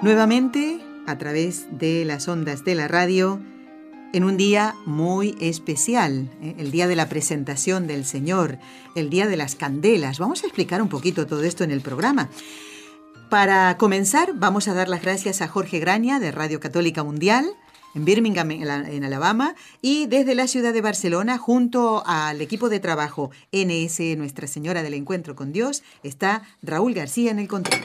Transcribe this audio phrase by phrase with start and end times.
[0.00, 3.40] Nuevamente, a través de las ondas de la radio,
[4.12, 6.54] en un día muy especial, ¿eh?
[6.56, 8.58] el día de la presentación del Señor,
[8.94, 10.20] el día de las candelas.
[10.20, 12.28] Vamos a explicar un poquito todo esto en el programa.
[13.28, 17.46] Para comenzar, vamos a dar las gracias a Jorge Graña de Radio Católica Mundial,
[17.96, 23.32] en Birmingham, en Alabama, y desde la ciudad de Barcelona, junto al equipo de trabajo
[23.50, 27.80] NS Nuestra Señora del Encuentro con Dios, está Raúl García en el control.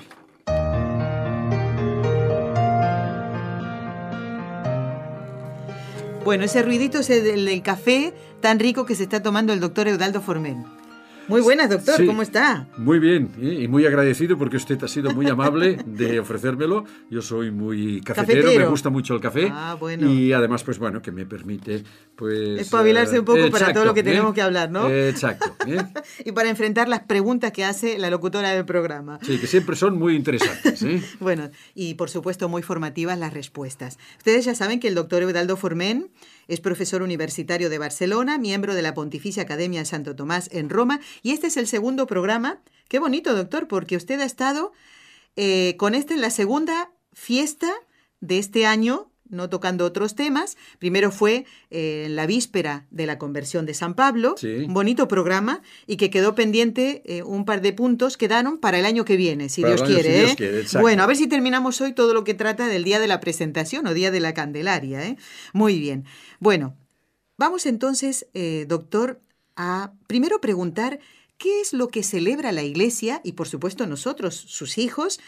[6.23, 9.89] Bueno, ese ruidito es el del café tan rico que se está tomando el doctor
[9.89, 10.65] Eudaldo Formen.
[11.27, 12.67] Muy buenas, doctor, ¿cómo está?
[12.77, 16.83] Muy bien, y muy agradecido porque usted ha sido muy amable de ofrecérmelo.
[17.09, 19.49] Yo soy muy cafetero, me gusta mucho el café.
[19.51, 20.11] Ah, bueno.
[20.11, 21.83] Y además, pues bueno, que me permite,
[22.15, 22.59] pues...
[22.59, 24.03] Espabilarse un poco para todo lo que ¿eh?
[24.03, 24.89] tenemos que hablar, ¿no?
[24.89, 25.55] Exacto.
[25.65, 25.77] ¿eh?
[26.25, 29.19] y para enfrentar las preguntas que hace la locutora del programa.
[29.21, 30.83] Sí, que siempre son muy interesantes.
[30.83, 31.01] ¿eh?
[31.21, 33.97] bueno, y por supuesto muy formativas las respuestas.
[34.17, 36.09] Ustedes ya saben que el doctor Eudaldo Formen
[36.47, 41.31] es profesor universitario de Barcelona, miembro de la Pontificia Academia Santo Tomás en Roma, y
[41.31, 42.61] este es el segundo programa.
[42.87, 44.73] Qué bonito, doctor, porque usted ha estado
[45.35, 47.71] eh, con este en la segunda fiesta
[48.19, 50.57] de este año no tocando otros temas.
[50.79, 55.61] Primero fue eh, en la víspera de la conversión de San Pablo, un bonito programa,
[55.87, 59.49] y que quedó pendiente eh, un par de puntos, quedaron para el año que viene,
[59.49, 60.65] si, Dios, quiere, ¿eh?
[60.79, 63.87] bueno, a ver si terminamos hoy todo lo que trata del día de la presentación
[63.87, 65.17] o día de la Candelaria.
[65.51, 66.05] Muy bien.
[66.39, 66.75] Bueno,
[67.37, 68.27] vamos entonces,
[68.67, 69.21] doctor,
[69.55, 70.99] a primero preguntar
[71.37, 75.19] qué es lo que celebra la Iglesia y por supuesto nosotros, sus hijos,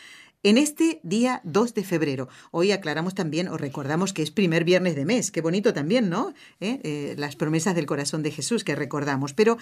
[0.46, 2.30] en este día 2 de febrero.
[2.52, 5.32] Hoy aclaramos también o recordamos que es primer viernes de mes.
[5.32, 6.36] Qué bonito también, ¿no?
[6.60, 6.80] ¿Eh?
[6.84, 9.34] Eh, las promesas del corazón de Jesús que recordamos.
[9.34, 9.58] Pero,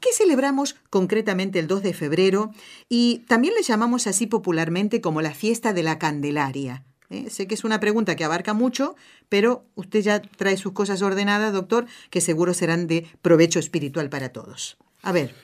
[0.00, 2.50] ¿qué celebramos concretamente el 2 de febrero?
[2.88, 6.82] Y también le llamamos así popularmente como la fiesta de la Candelaria.
[7.10, 7.28] ¿Eh?
[7.28, 8.96] Sé que es una pregunta que abarca mucho,
[9.28, 14.30] pero usted ya trae sus cosas ordenadas, doctor, que seguro serán de provecho espiritual para
[14.30, 14.78] todos.
[15.02, 15.34] A ver.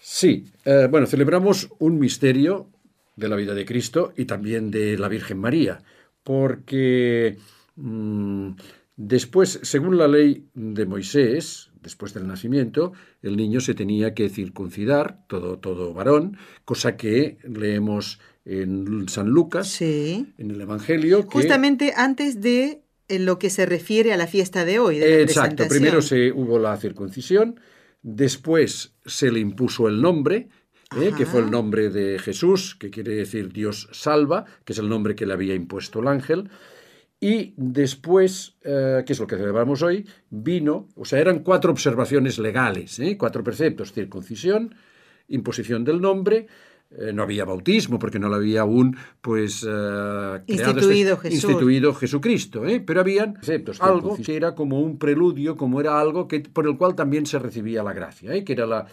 [0.00, 0.44] Sí,
[0.90, 2.68] bueno, celebramos un misterio
[3.18, 5.82] de la vida de Cristo y también de la Virgen María,
[6.22, 7.36] porque
[7.76, 8.50] mm,
[8.96, 12.92] después, según la ley de Moisés, después del nacimiento,
[13.22, 19.80] el niño se tenía que circuncidar, todo, todo varón, cosa que leemos en San Lucas,
[19.82, 21.22] en el Evangelio.
[21.24, 25.02] Justamente antes de lo que se refiere a la fiesta de hoy.
[25.02, 27.60] exacto, primero se hubo la circuncisión,
[28.02, 30.48] después se le impuso el nombre,
[30.96, 31.12] ¿eh?
[31.16, 35.14] que fue el nombre de Jesús, que quiere decir Dios salva, que es el nombre
[35.14, 36.50] que le había impuesto el ángel.
[37.20, 42.38] Y después, eh, que es lo que celebramos hoy, vino, o sea, eran cuatro observaciones
[42.38, 43.16] legales, ¿eh?
[43.18, 44.74] cuatro preceptos, circuncisión,
[45.28, 46.46] imposición del nombre,
[47.12, 49.56] no había bautismo porque no lo había aún pues
[50.46, 56.00] instituido, este, instituido, Jesucristo, pero habían preceptos, algo que era como un preludio, como era
[56.00, 58.86] algo que, por el cual también se recibía la gracia, que era la,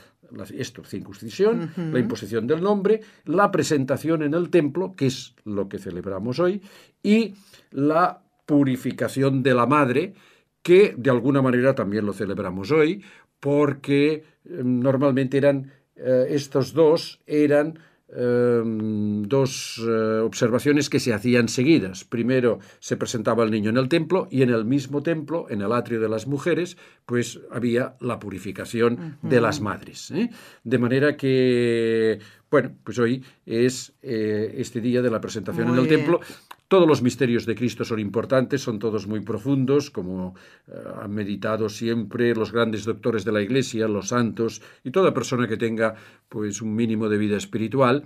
[0.57, 5.79] esto, circuncisión, la imposición del nombre, la presentación en el templo, que es lo que
[5.79, 6.61] celebramos hoy,
[7.03, 7.35] y
[7.71, 10.13] la purificación de la madre,
[10.61, 13.03] que de alguna manera también lo celebramos hoy,
[13.39, 14.23] porque eh,
[14.63, 22.03] normalmente eran, eh, estos dos eran Em, dos eh, observaciones que se hacían seguidas.
[22.03, 25.71] Primero se presentaba el niño en el templo y en el mismo templo, en el
[25.71, 26.77] atrio de las mujeres,
[27.07, 30.11] pues había la purificación de las madres.
[30.11, 30.29] ¿eh?
[30.63, 32.19] De manera que,
[32.51, 36.19] bueno, pues hoy es eh, este día de la presentación en el templo.
[36.67, 40.35] Todos los misterios de Cristo son importantes, son todos muy profundos, como
[40.67, 40.71] eh,
[41.01, 45.57] han meditado siempre los grandes doctores de la Iglesia, los santos y toda persona que
[45.57, 45.95] tenga
[46.27, 48.03] pues un mínimo de vida espiritual.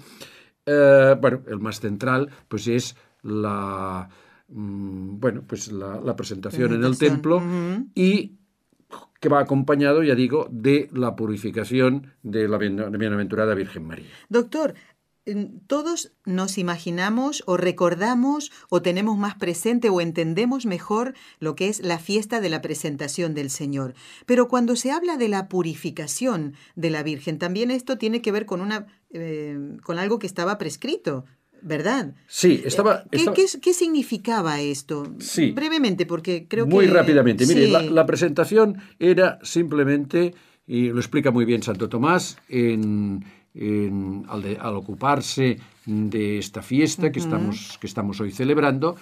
[0.65, 4.09] Eh, bueno, el más central pues es la
[4.50, 7.41] mm, bueno, pues la, presentación en el templo
[7.95, 8.39] y
[9.19, 14.07] que va acompañado, ya digo, de la purificación de la bienaventurada Virgen María.
[14.29, 14.73] Doctor,
[15.68, 21.81] todos nos imaginamos o recordamos o tenemos más presente o entendemos mejor lo que es
[21.81, 23.94] la fiesta de la presentación del Señor.
[24.26, 28.46] Pero cuando se habla de la purificación de la Virgen, también esto tiene que ver
[28.46, 31.26] con, una, eh, con algo que estaba prescrito.
[31.62, 32.16] ¿Verdad?
[32.28, 33.04] Sí, estaba...
[33.12, 33.36] ¿Qué, estaba...
[33.36, 35.14] qué, qué significaba esto?
[35.20, 35.52] Sí.
[35.52, 36.92] Brevemente, porque creo muy que...
[36.92, 37.46] Muy rápidamente.
[37.46, 37.72] Mire, sí.
[37.72, 40.34] la, la, presentación era simplemente,
[40.66, 43.26] y lo explica muy bien Santo Tomás, en,
[43.59, 47.11] al, de, al, ocuparse de esta fiesta uh -huh.
[47.11, 48.95] que, estamos, que estamos hoy celebrando,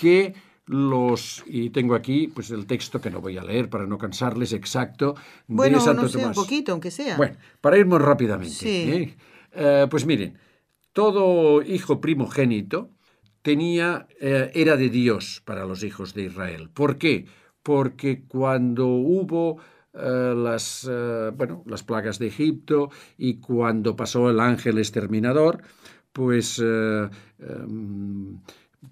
[0.00, 0.34] que
[0.66, 4.52] los y tengo aquí pues el texto que no voy a leer para no cansarles
[4.52, 5.16] exacto
[5.48, 6.36] bueno, de Santo no sé, Tomás.
[6.36, 7.16] un poquito, aunque sea.
[7.16, 8.54] Bueno, para irnos rápidamente.
[8.54, 9.16] Sí.
[9.52, 9.84] ¿eh?
[9.84, 10.38] Uh, pues miren,
[10.92, 12.90] todo hijo primogénito
[13.42, 16.70] tenía eh, era de Dios para los hijos de Israel.
[16.72, 17.26] ¿Por qué?
[17.62, 19.58] Porque cuando hubo
[19.92, 25.62] eh, las, eh, bueno, las plagas de Egipto y cuando pasó el ángel exterminador,
[26.12, 27.08] pues, eh,
[27.40, 28.38] em,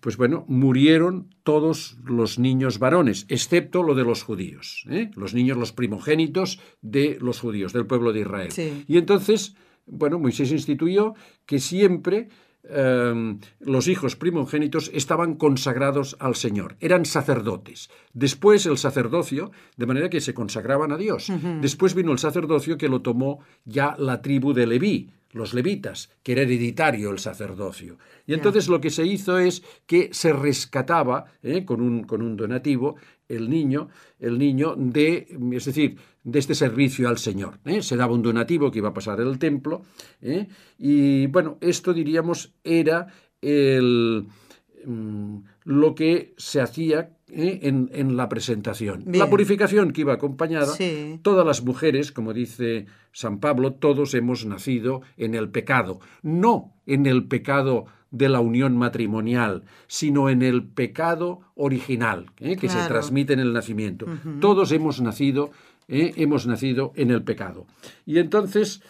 [0.01, 4.85] pues bueno, murieron todos los niños varones, excepto lo de los judíos,
[5.15, 8.51] los niños, los primogénitos de los judíos, del pueblo de Israel.
[8.51, 8.85] Sí.
[8.87, 9.55] Y entonces,
[9.87, 11.15] bueno, Moisés instituyó
[11.47, 12.29] que siempre
[12.65, 17.91] eh, los hijos primogénitos estaban consagrados al Señor, eran sacerdotes.
[18.13, 21.29] Después el sacerdocio, de manera que se consagraban a Dios.
[21.29, 21.61] Uh -huh.
[21.61, 26.33] Después vino el sacerdocio que lo tomó ya la tribu de Leví, los levitas, que
[26.33, 27.99] era hereditario el sacerdocio.
[28.27, 28.73] Y entonces yeah.
[28.73, 32.97] lo que se hizo es que se rescataba eh, con, un, con un donativo
[33.29, 33.89] el niño,
[34.19, 37.59] el niño de, es decir, de este servicio al Señor.
[37.65, 37.83] ¿eh?
[37.83, 39.83] Se daba un donativo que iba a pasar el templo.
[40.23, 40.47] ¿eh?
[40.79, 43.09] Y bueno, esto diríamos era
[43.41, 44.27] el,
[44.89, 47.61] mm, lo que se hacía ¿eh?
[47.63, 49.05] en, en, la presentación.
[49.07, 49.19] Bien.
[49.19, 51.21] La purificación que iba acompañada, sí.
[51.23, 57.07] todas las mujeres, como dice San Pablo, todos hemos nacido en el pecado, no en
[57.07, 62.57] el pecado de la unión matrimonial, sino en el pecado original, ¿eh?
[62.57, 62.83] que claro.
[62.83, 64.07] se transmite en el nacimiento.
[64.07, 64.41] Uh -huh.
[64.41, 65.51] Todos hemos nacido,
[65.89, 66.15] ¿eh?
[66.17, 67.67] hemos nacido en el pecado.
[68.07, 68.83] Y entonces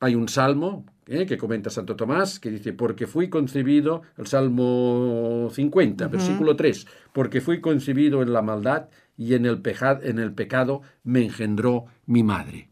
[0.00, 1.26] hay un salmo ¿eh?
[1.26, 6.10] que comenta Santo Tomás, que dice, porque fui concebido, el Salmo 50, uh -huh.
[6.10, 10.82] versículo 3, porque fui concebido en la maldad y en el, peja, en el pecado
[11.04, 12.68] me engendró mi madre.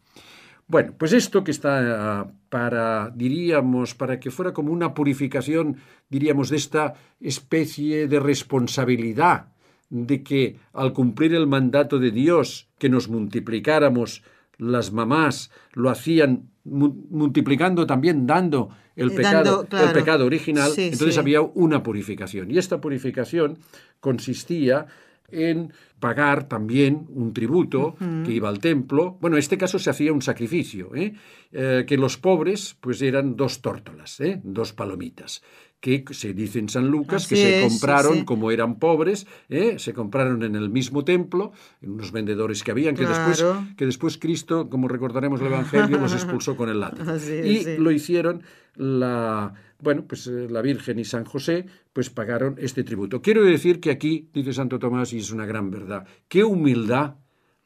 [0.67, 5.77] Bueno, pues esto que está para, diríamos, para que fuera como una purificación,
[6.09, 9.49] diríamos, de esta especie de responsabilidad
[9.91, 14.23] de que al cumplir el mandato de Dios, que nos multiplicáramos,
[14.56, 19.87] las mamás lo hacían multiplicando también, dando el pecado, dando, claro.
[19.89, 21.21] el pecado original, sí, entonces sí.
[21.21, 22.51] había una purificación.
[22.51, 23.59] Y esta purificación
[24.01, 24.87] consistía
[25.31, 28.25] en pagar también un tributo uh -huh.
[28.25, 29.17] que iba al templo.
[29.21, 31.15] Bueno, en este caso se hacía un sacrificio, ¿eh?
[31.53, 34.41] Eh, que los pobres pues eran dos tórtolas, ¿eh?
[34.44, 35.43] dos palomitas
[35.85, 38.25] que se dice en San Lucas Así que se es, compraron, sí.
[38.25, 39.79] como eran pobres, ¿eh?
[39.79, 43.29] se compraron en el mismo templo, en unos vendedores que habían, que, claro.
[43.29, 47.11] después, que después Cristo, como recordaremos el Evangelio, los expulsó con el látigo.
[47.11, 47.77] Así y es, sí.
[47.77, 48.43] lo hicieron
[48.77, 49.53] la,
[49.85, 53.23] bueno, pues la Virgen y San José, pues pagaron este tributo.
[53.23, 57.15] Quiero decir que aquí, dice Santo Tomás, y es una gran verdad, qué humildad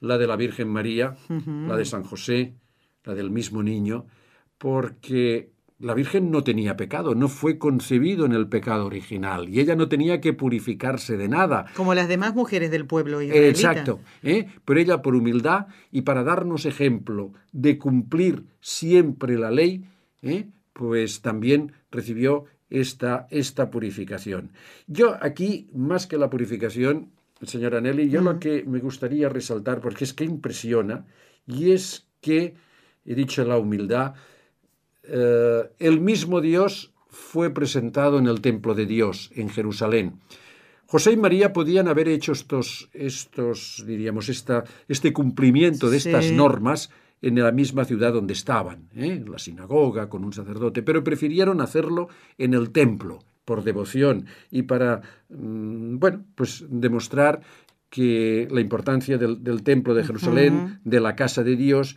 [0.00, 1.66] la de la Virgen María, Uh -huh.
[1.68, 2.54] la de San José,
[3.04, 4.06] la del mismo niño,
[4.58, 5.50] porque
[5.80, 9.88] la Virgen no tenía pecado, no fue concebido en el pecado original y ella no
[9.88, 11.66] tenía que purificarse de nada.
[11.76, 13.48] Como las demás mujeres del pueblo israelita.
[13.48, 14.46] Exacto, ¿eh?
[14.64, 19.84] pero ella por humildad y para darnos ejemplo de cumplir siempre la ley,
[20.22, 20.46] ¿eh?
[20.78, 24.52] Pues también recibió esta, esta purificación.
[24.86, 27.10] Yo aquí, más que la purificación,
[27.42, 31.04] señora Nelly, yo lo que me gustaría resaltar, porque es que impresiona,
[31.46, 32.54] y es que,
[33.04, 34.14] he dicho la humildad,
[35.02, 40.20] eh, el mismo Dios fue presentado en el templo de Dios, en Jerusalén.
[40.86, 46.08] José y María podían haber hecho estos, estos diríamos, esta, este cumplimiento de Sí.
[46.08, 46.90] estas normas
[47.22, 49.14] en la misma ciudad donde estaban, ¿eh?
[49.14, 54.62] en la sinagoga, con un sacerdote, pero prefirieron hacerlo en el templo, por devoción y
[54.62, 57.40] para, mm, bueno, pues demostrar
[57.88, 61.96] que la importancia del, del templo de Jerusalén, de la casa de Dios,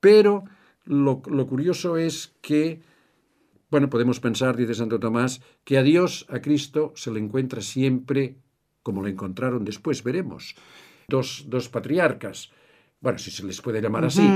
[0.00, 0.44] pero
[0.84, 2.82] lo, lo curioso es que,
[3.70, 8.36] bueno, podemos pensar, dice Santo Tomás, que a Dios, a Cristo, se le encuentra siempre
[8.82, 10.54] como lo encontraron después, veremos.
[11.08, 12.50] Dos, dos patriarcas,
[13.02, 14.26] bueno, si se les puede llamar así,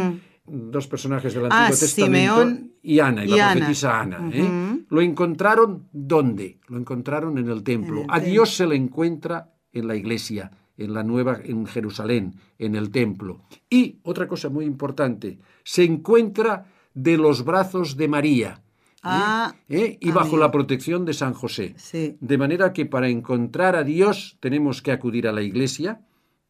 [0.45, 3.53] dos personajes del Ah, Antiguo Testamento, Simeón y Ana, y, y la Ana.
[3.61, 4.31] profetisa Ana.
[4.33, 4.85] ¿eh?
[4.91, 6.61] Lo encontraron ¿dónde?
[6.69, 8.01] Lo encontraron en el templo.
[8.01, 8.31] En el a templo.
[8.31, 13.43] Dios se le encuentra en la iglesia, en la nueva, en Jerusalén, en el templo.
[13.71, 18.63] Y otra cosa muy importante, se encuentra de los brazos de María.
[18.63, 19.01] ¿eh?
[19.03, 19.99] Ah, ¿Eh?
[20.01, 21.75] Y bajo la protección de San José.
[21.79, 22.17] Sí.
[22.21, 26.01] De manera que para encontrar a Dios tenemos que acudir a la iglesia,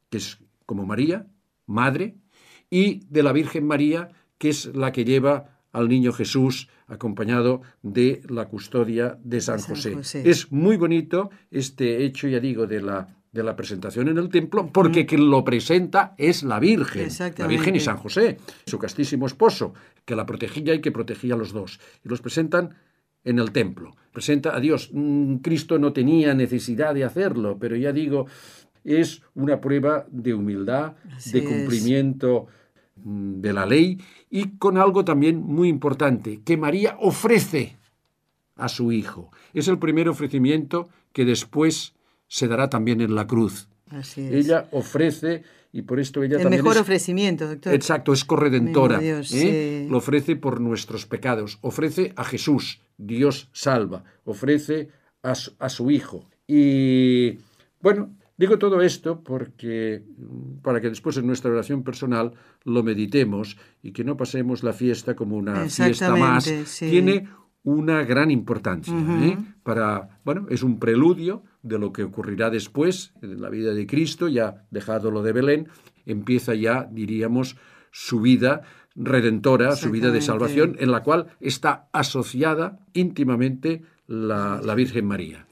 [0.08, 1.26] que es como María,
[1.66, 2.16] madre,
[2.70, 4.08] y de la Virgen María,
[4.38, 9.96] que es la que lleva al niño Jesús acompañado de la custodia de San, José.
[10.24, 14.70] Es muy bonito este hecho, ya digo, de la, de la presentación en el templo,
[14.72, 19.74] porque quien lo presenta es la Virgen, la Virgen y San José, su castísimo esposo,
[20.04, 21.78] que la protegía y que protegía a los dos.
[22.04, 22.74] Y los presentan
[23.24, 23.94] en el templo.
[24.12, 24.90] Presenta a Dios.
[24.92, 28.26] Mm, Cristo no tenía necesidad de hacerlo, pero ya digo,
[28.86, 30.94] es una prueba de humildad,
[31.32, 32.46] de cumplimiento
[33.04, 34.00] mm, de la ley
[34.30, 37.76] y con algo también muy importante, que María ofrece
[38.54, 39.30] a su Hijo.
[39.52, 41.94] Es el primer ofrecimiento que después
[42.28, 43.68] se dará también en la cruz.
[43.90, 44.46] Así es.
[44.46, 47.74] Ella ofrece y por esto ella el también mejor es, ofrecimiento, doctor.
[47.74, 48.98] Exacto, es corredentora.
[48.98, 49.82] Dios, ¿eh?
[49.84, 49.90] sí.
[49.90, 51.58] Lo ofrece por nuestros pecados.
[51.60, 54.04] Ofrece a Jesús, Dios salva.
[54.24, 54.88] Ofrece
[55.22, 56.24] a su, a su Hijo.
[56.46, 57.38] Y
[57.82, 60.02] bueno, Digo todo esto porque
[60.62, 62.32] para que después en nuestra oración personal
[62.64, 66.44] lo meditemos y que no pasemos la fiesta como una fiesta más.
[66.44, 66.90] sí.
[66.90, 67.28] Tiene
[67.66, 68.94] una gran importancia.
[68.94, 69.36] ¿eh?
[69.64, 74.28] Para, bueno, es un preludio de lo que ocurrirá después en la vida de Cristo,
[74.28, 75.68] ya dejado lo de Belén,
[76.04, 77.56] empieza ya, diríamos,
[77.90, 78.62] su vida
[78.94, 85.46] redentora, su vida de salvación, en la cual está asociada íntimamente la, la Virgen María.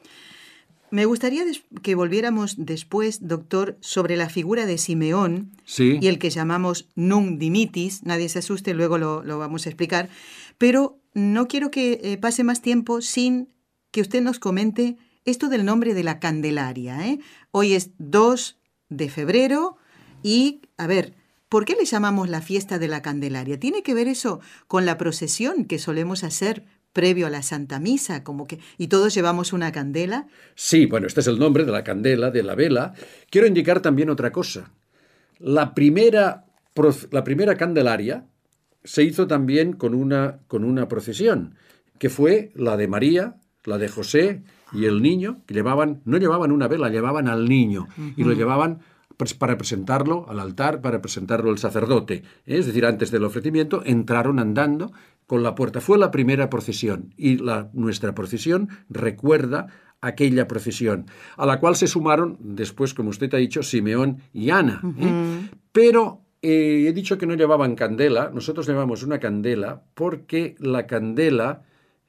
[0.94, 1.42] Me gustaría
[1.82, 5.98] que volviéramos después, doctor, sobre la figura de Simeón sí.
[6.00, 8.04] y el que llamamos Nunc Dimitis.
[8.04, 10.08] Nadie se asuste, luego lo, lo vamos a explicar.
[10.56, 13.48] Pero no quiero que eh, pase más tiempo sin
[13.90, 17.04] que usted nos comente esto del nombre de la Candelaria.
[17.08, 17.18] ¿eh?
[17.50, 18.56] Hoy es 2
[18.88, 19.76] de febrero
[20.22, 21.16] y, a ver,
[21.48, 23.58] ¿por qué le llamamos la fiesta de la Candelaria?
[23.58, 28.24] ¿Tiene que ver eso con la procesión que solemos hacer previo a la Santa Misa,
[28.24, 30.28] como que y todos llevamos una candela.
[30.54, 32.94] Sí, bueno, este es el nombre de la candela, de la vela.
[33.28, 34.70] Quiero indicar también otra cosa.
[35.38, 36.46] La primera,
[37.10, 38.24] la primera candelaria
[38.84, 41.56] se hizo también con una, con una procesión,
[41.98, 46.52] que fue la de María, la de José y el niño, que llevaban, no llevaban
[46.52, 48.14] una vela, llevaban al niño uh -huh.
[48.16, 48.80] y lo llevaban
[49.38, 52.24] para presentarlo al altar, para presentarlo al sacerdote.
[52.46, 54.92] Es decir, antes del ofrecimiento entraron andando
[55.26, 55.80] con la puerta.
[55.80, 59.68] Fue la primera procesión y la, nuestra procesión recuerda
[60.00, 64.80] aquella procesión, a la cual se sumaron después, como usted ha dicho, Simeón y Ana.
[64.82, 64.96] Uh -huh.
[65.00, 65.50] ¿eh?
[65.72, 71.62] Pero eh, he dicho que no llevaban candela, nosotros llevamos una candela porque la candela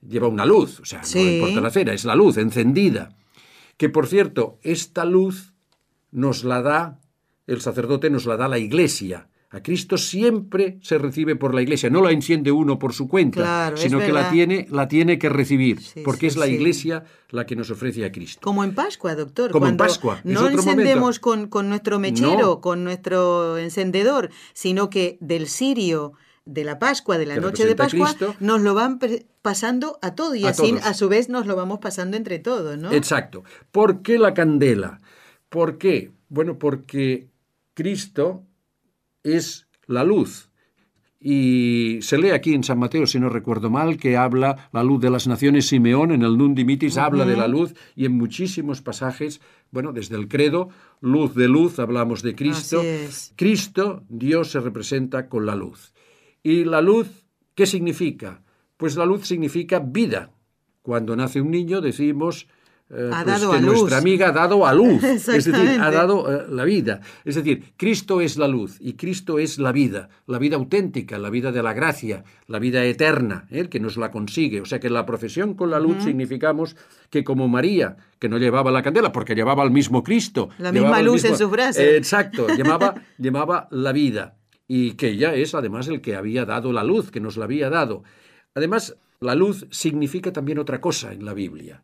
[0.06, 1.24] lleva una luz, o sea, sí.
[1.24, 3.16] no importa la cera, es la luz encendida.
[3.78, 5.54] Que por cierto, esta luz
[6.12, 7.00] nos la da,
[7.48, 9.30] el sacerdote nos la da la iglesia.
[9.56, 13.40] A Cristo siempre se recibe por la iglesia, no la enciende uno por su cuenta,
[13.40, 16.52] claro, sino que la tiene, la tiene que recibir, sí, porque sí, es la sí.
[16.56, 18.42] iglesia la que nos ofrece a Cristo.
[18.44, 19.52] Como en Pascua, doctor.
[19.52, 20.20] Como en Pascua.
[20.26, 22.60] No encendemos con, con, nuestro mechero, No.
[22.60, 26.12] con nuestro encendedor, sino que del cirio
[26.44, 28.36] de la Pascua, de la Que noche de Pascua, Cristo.
[28.42, 29.00] nos lo van
[29.42, 30.86] pasando a todo y A así todos.
[30.86, 32.92] a su vez nos lo vamos pasando entre todos, ¿no?
[32.92, 33.46] Exacto.
[33.72, 35.00] ¿Por qué la candela?
[35.48, 36.12] ¿Por qué?
[36.28, 37.30] Bueno, porque
[37.74, 38.44] Cristo
[39.26, 40.50] es la luz.
[41.20, 45.02] Y se lee aquí en San Mateo, si no recuerdo mal, que habla la luz
[45.02, 45.66] de las naciones.
[45.66, 49.42] Simeón en el Nun Dimitis habla de la luz y en muchísimos pasajes,
[49.72, 50.70] bueno, desde el credo,
[51.02, 52.84] luz de luz, hablamos de Cristo.
[53.36, 55.94] Cristo, Dios se representa con la luz.
[56.44, 58.44] ¿Y la luz qué significa?
[58.78, 60.32] Pues la luz significa vida.
[60.84, 62.48] Cuando nace un niño decimos
[62.90, 63.74] eh, Ha pues dado que a luz.
[63.74, 65.04] nuestra amiga ha dado a luz.
[65.04, 67.02] es decir, ha dado eh, la vida.
[67.24, 71.30] Es decir, Cristo es la luz y Cristo es la vida, la vida auténtica, la
[71.30, 74.62] vida de la gracia, la vida eterna, el que nos la consigue.
[74.62, 76.76] O sea que la profesión con la luz significamos
[77.10, 80.50] que como María, que no llevaba la candela porque llevaba al mismo Cristo.
[80.58, 81.82] La misma luz en sus brazos.
[81.82, 84.36] Eh, exacto, llevaba, llevaba la vida
[84.68, 87.70] y que ella es además el que había dado la luz, que nos la había
[87.70, 88.04] dado.
[88.54, 91.84] Además, la luz significa también otra cosa en la Biblia.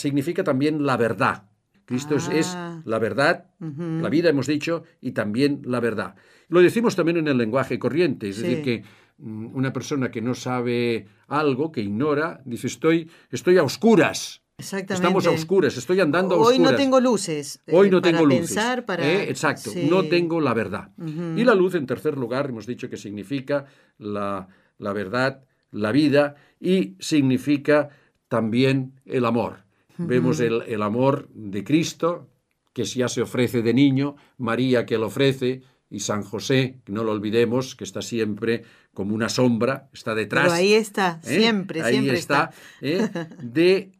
[0.00, 1.44] Significa también la verdad.
[1.84, 2.80] Cristo es- es, Ah.
[2.84, 6.14] la verdad, la vida hemos dicho, y también la verdad.
[6.48, 8.42] Lo decimos también en el lenguaje corriente, es Sí.
[8.42, 8.84] decir, que
[9.22, 14.40] mm, una persona que no sabe algo, que ignora, dice estoy, estoy a oscuras.
[14.56, 14.94] Exactamente.
[14.94, 16.72] Estamos a oscuras, estoy andando a Hoy oscuras.
[16.72, 17.60] no tengo luces.
[17.66, 18.46] eh, Hoy no para tengo luces.
[18.54, 19.06] pensar, para...
[19.06, 19.28] ¿eh?
[19.28, 19.88] Exacto, Sí.
[19.90, 20.90] no tengo la verdad.
[21.36, 23.66] Y la luz, en tercer lugar, hemos dicho que significa
[23.98, 27.90] la, la verdad, la vida y significa
[28.28, 29.64] también el amor.
[30.06, 32.28] Vemos el, el amor de Cristo,
[32.72, 37.02] que ya se ofrece de niño, María que lo ofrece, y San José, que no
[37.02, 38.62] lo olvidemos, que está siempre
[38.94, 40.44] como una sombra, está detrás.
[40.44, 41.38] Pero ahí está, ¿eh?
[41.40, 43.22] siempre, Ahí siempre está, está.
[43.22, 43.26] ¿eh?
[43.42, 43.92] de,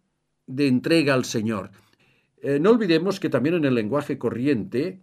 [0.46, 1.70] de entrega al Señor.
[2.42, 5.00] Eh, no olvidemos que también en el lenguaje corriente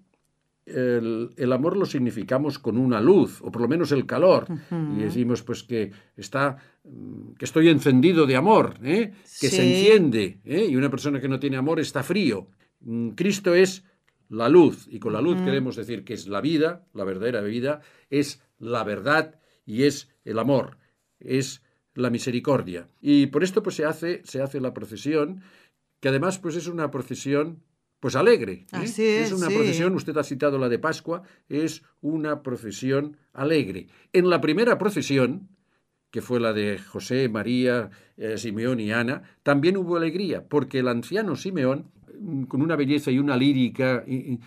[0.68, 5.42] el, amor lo significamos con una luz, o por lo menos el calor, y decimos
[5.42, 6.58] pues que está
[7.38, 9.14] que estoy encendido de amor, ¿eh?
[9.40, 10.68] que se enciende, ¿eh?
[10.70, 12.48] y una persona que no tiene amor está frío.
[12.82, 13.84] Mm, Cristo es
[14.30, 17.82] la luz, y con la luz queremos decir que es la vida, la verdadera vida,
[18.10, 20.78] es la verdad y es el amor,
[21.20, 21.64] es
[21.94, 22.90] la misericordia.
[23.02, 25.42] Y por esto pues se hace, se hace la procesión,
[26.00, 27.64] que además pues es una procesión
[28.00, 28.68] pues alegre.
[28.74, 29.22] ¿eh?
[29.24, 33.88] es, una procesión, usted ha citado la de Pascua, es una procesión alegre.
[34.14, 35.50] En la primera procesión,
[36.18, 40.88] que fue la de José, María, eh, Simeón y Ana, también hubo alegría, porque el
[40.88, 44.40] anciano Simeón, mm, con una belleza y una lírica, y,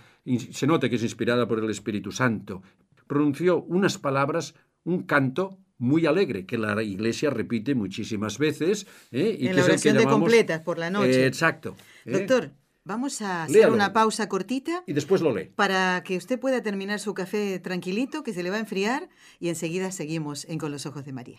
[0.52, 2.60] se nota que es inspirada por el Espíritu Santo,
[3.06, 8.88] pronunció unas palabras, un canto muy alegre, que la Iglesia repite muchísimas veces.
[9.12, 9.36] ¿eh?
[9.38, 11.24] Y en la oración de completas por la noche.
[11.24, 11.76] exacto.
[12.04, 12.10] ¿eh?
[12.18, 12.50] Doctor,
[12.84, 14.82] Vamos a hacer una pausa cortita.
[14.86, 15.50] Y después lo lee.
[15.54, 19.08] Para que usted pueda terminar su café tranquilito, que se le va a enfriar,
[19.38, 21.38] y enseguida seguimos en Con los Ojos de María.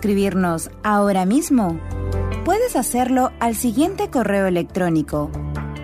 [0.00, 1.78] Escribirnos ahora mismo?
[2.46, 5.30] Puedes hacerlo al siguiente correo electrónico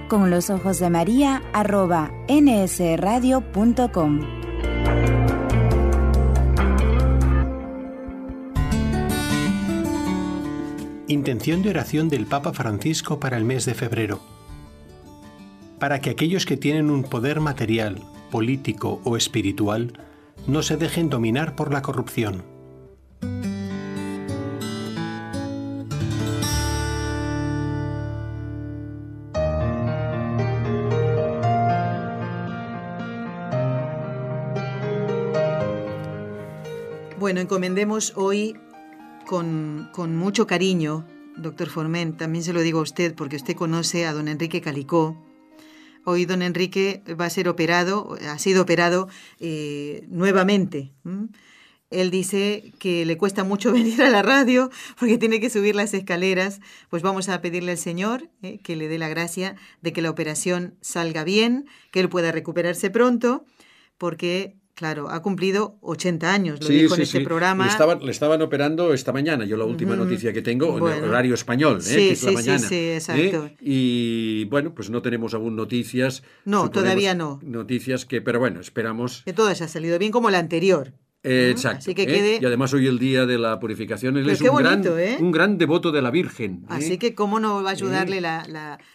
[0.09, 1.43] con los ojos de María
[2.27, 4.21] nsradio.com.
[11.09, 14.21] Intención de oración del Papa Francisco para el mes de febrero.
[15.79, 19.93] Para que aquellos que tienen un poder material, político o espiritual
[20.47, 22.56] no se dejen dominar por la corrupción.
[37.27, 38.57] Bueno, encomendemos hoy
[39.27, 44.13] con, mucho cariño, doctor Formen, también se lo digo a usted porque usted conoce a
[44.13, 45.21] don Enrique Calicó.
[46.05, 49.09] Hoy don Enrique va a ser operado, ha sido operado
[49.41, 50.93] eh, nuevamente.
[51.91, 55.95] Él dice que le cuesta mucho venir a la radio porque tiene que subir las
[55.95, 56.61] escaleras.
[56.91, 60.11] Pues vamos a pedirle al Señor eh, que le dé la gracia de que la
[60.11, 63.45] operación salga bien, que él pueda recuperarse pronto,
[63.99, 67.65] porque Claro, ha cumplido 80 años, lo dijo en este programa.
[67.65, 71.05] Le estaban, le estaban, operando esta mañana, yo la última noticia que tengo, en el
[71.09, 71.95] horario español, ¿eh?
[71.95, 72.59] que es la mañana.
[72.59, 73.47] Sí, sí, exacto.
[73.47, 73.57] ¿eh?
[73.59, 76.23] Y bueno, pues no tenemos aún noticias.
[76.45, 77.41] No, todavía no.
[77.43, 79.23] Noticias que, pero bueno, esperamos.
[79.25, 80.93] Que todo ha salido bien como la anterior.
[81.27, 81.95] Exacto.
[81.95, 82.39] que ¿eh?
[82.41, 84.17] Y además hoy el día de la purificación.
[84.17, 85.17] Él es un, gran, ¿eh?
[85.21, 86.65] un gran devoto de la Virgen.
[86.65, 86.67] ¿eh?
[86.69, 88.45] Así que cómo no va a ayudarle la,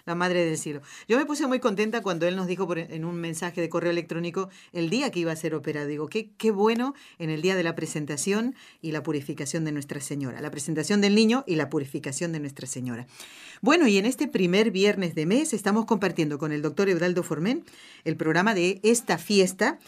[0.05, 0.81] la, Madre del Cielo.
[1.07, 3.91] Yo me puse muy contenta cuando él nos dijo por, en un mensaje de correo
[3.91, 5.87] electrónico el día que iba a ser operado.
[5.87, 9.99] Digo, qué, qué bueno en el día de la presentación y la purificación de Nuestra
[9.99, 10.41] Señora.
[10.41, 13.07] La presentación del niño y la purificación de Nuestra Señora.
[13.61, 17.63] Bueno, y en este primer viernes de mes estamos compartiendo con el doctor Eudaldo Formen
[18.03, 19.79] el programa de esta fiesta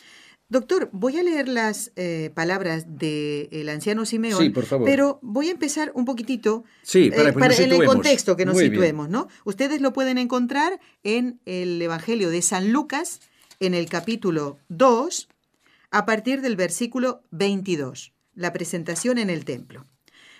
[0.50, 4.88] Doctor, voy a leer las eh, palabras del anciano Simeón, sí, por favor.
[4.88, 9.10] pero voy a empezar un poquitito sí, para, eh, en el contexto que nos situemos,
[9.10, 9.30] ¿no?
[9.46, 13.20] Ustedes lo pueden encontrar en el Evangelio de San Lucas,
[13.60, 15.28] en el capítulo 2,
[15.90, 19.86] a partir del versículo 22, la presentación en el templo.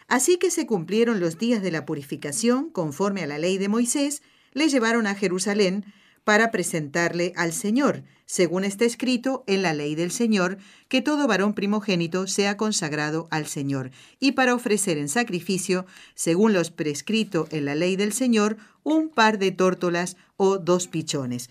[0.08, 4.22] Así que se cumplieron los días de la purificación conforme a la ley de Moisés,
[4.52, 5.86] le llevaron a Jerusalén
[6.24, 10.58] para presentarle al Señor, según está escrito en la ley del Señor,
[10.88, 16.72] que todo varón primogénito sea consagrado al Señor, y para ofrecer en sacrificio, según los
[16.72, 21.50] prescrito en la ley del Señor, un par de tórtolas o dos pichones.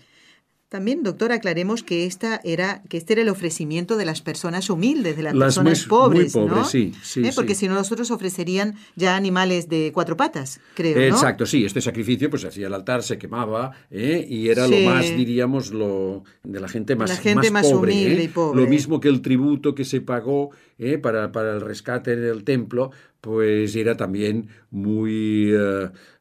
[0.73, 5.15] También, doctor, aclaremos que esta era que este era el ofrecimiento de las personas humildes,
[5.15, 6.65] de las, personas pobres, ¿no?
[6.65, 7.31] Sí, sí, ¿Eh?
[7.35, 10.97] Porque si no, nosotros ofrecerían ya animales de cuatro patas, creo.
[10.97, 11.15] ¿no?
[11.15, 11.63] Exacto, sí.
[11.63, 14.25] Este sacrificio, pues se hacía el altar, se quemaba, ¿eh?
[14.27, 18.23] y era lo más, diríamos, lo de la gente más, la gente más, humilde ¿eh?
[18.23, 18.59] y pobre.
[18.59, 20.49] Lo mismo que el tributo que se pagó
[21.03, 22.89] para, para el rescate del templo,
[23.23, 25.53] pues era también muy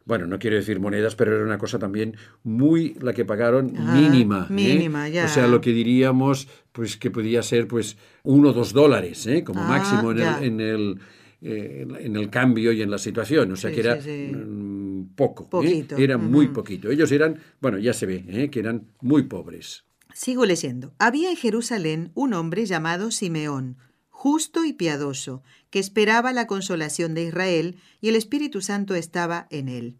[0.04, 4.46] bueno, no quiero decir monedas, pero era una cosa también muy, la que pagaron, mínima.
[4.50, 4.52] ¿eh?
[4.52, 5.26] Mínima, ya.
[5.26, 9.44] O sea, lo que diríamos, pues que podía ser, pues, uno o dos dólares, ¿eh?
[9.44, 11.00] como ah, máximo en el, en el,
[11.40, 13.52] eh, en, el, cambio y en la situación.
[13.52, 16.90] O sea, que era mm, poco, eran muy poquito.
[16.90, 18.50] Ellos eran, bueno, ya se ve, ¿eh?
[18.50, 19.84] que eran muy pobres.
[20.14, 20.92] Sigo leyendo.
[20.98, 23.78] Había en Jerusalén un hombre llamado Simeón,
[24.22, 29.68] justo y piadoso, que esperaba la consolación de Israel, y el Espíritu Santo estaba en
[29.68, 29.96] él.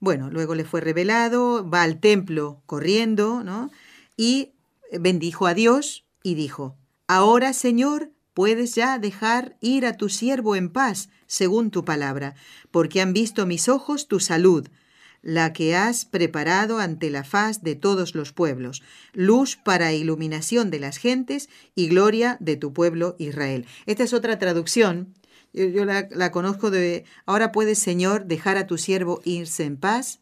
[0.00, 3.70] Bueno, luego le fue revelado, va al templo corriendo, ¿no?
[4.16, 4.50] Y
[4.98, 6.74] bendijo a Dios y dijo,
[7.06, 12.34] Ahora, Señor, puedes ya dejar ir a tu siervo en paz, según tu palabra,
[12.72, 14.68] porque han visto mis ojos tu salud,
[15.24, 18.82] la que has preparado ante la faz de todos los pueblos,
[19.14, 23.66] luz para iluminación de las gentes y gloria de tu pueblo Israel.
[23.86, 25.14] Esta es otra traducción.
[25.54, 30.20] Yo, la, conozco de, ahora puedes, Señor, dejar a tu siervo irse en paz.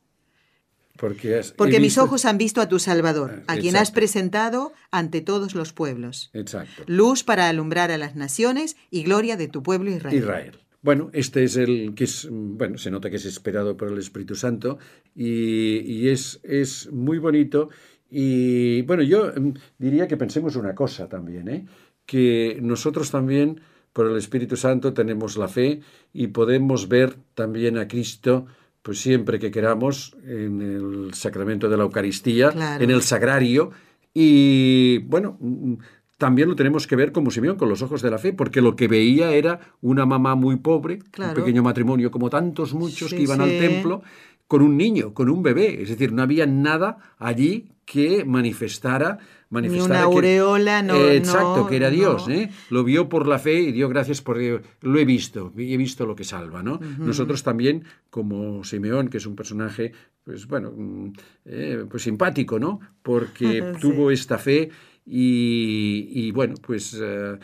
[0.96, 5.20] Porque, Porque mis ojos han visto a tu Salvador, ah, a quien has presentado ante
[5.20, 6.30] todos los pueblos.
[6.32, 6.84] Exacto.
[6.86, 10.16] Luz para alumbrar a las naciones y gloria de tu pueblo Israel.
[10.16, 10.61] Israel.
[10.82, 14.34] Bueno, este es el que es, bueno, se nota que es esperado por el Espíritu
[14.34, 14.78] Santo
[15.14, 17.70] y, es, es, muy bonito.
[18.10, 21.66] Y bueno, yo mm, diría que pensemos una cosa también, ¿eh?
[22.04, 23.60] que nosotros también,
[23.92, 25.80] por el Espíritu Santo, tenemos la fe
[26.12, 28.46] y podemos ver también a Cristo
[28.82, 33.70] pues siempre que queramos en el sacramento de la Eucaristía, en el sagrario.
[34.12, 35.74] Y bueno, mm,
[36.22, 38.76] también lo tenemos que ver como Simeón, con los ojos de la fe, porque lo
[38.76, 43.40] que veía era una mamá muy pobre, un pequeño matrimonio como tantos muchos que iban
[43.40, 44.02] al templo,
[44.46, 45.82] con un niño, con un bebé.
[45.82, 49.18] Es decir, no había nada allí que manifestara
[49.50, 50.94] manifestara Ni una aureola, no.
[50.94, 52.28] exacto, que era Dios.
[52.28, 52.50] ¿eh?
[52.70, 54.62] Lo vio por la fe y dio gracias por Dios.
[54.80, 56.62] Lo he visto, y he visto lo que salva.
[56.62, 56.78] ¿no?
[56.98, 61.12] Nosotros también, como Simeón, que es un personaje, pues bueno, mm,
[61.46, 62.78] eh, pues simpático, ¿no?
[63.02, 64.70] Porque tuvo esta fe
[65.04, 67.38] y, bueno, pues eh,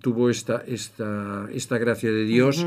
[0.00, 2.64] tuvo esta, esta, esta gracia de Dios.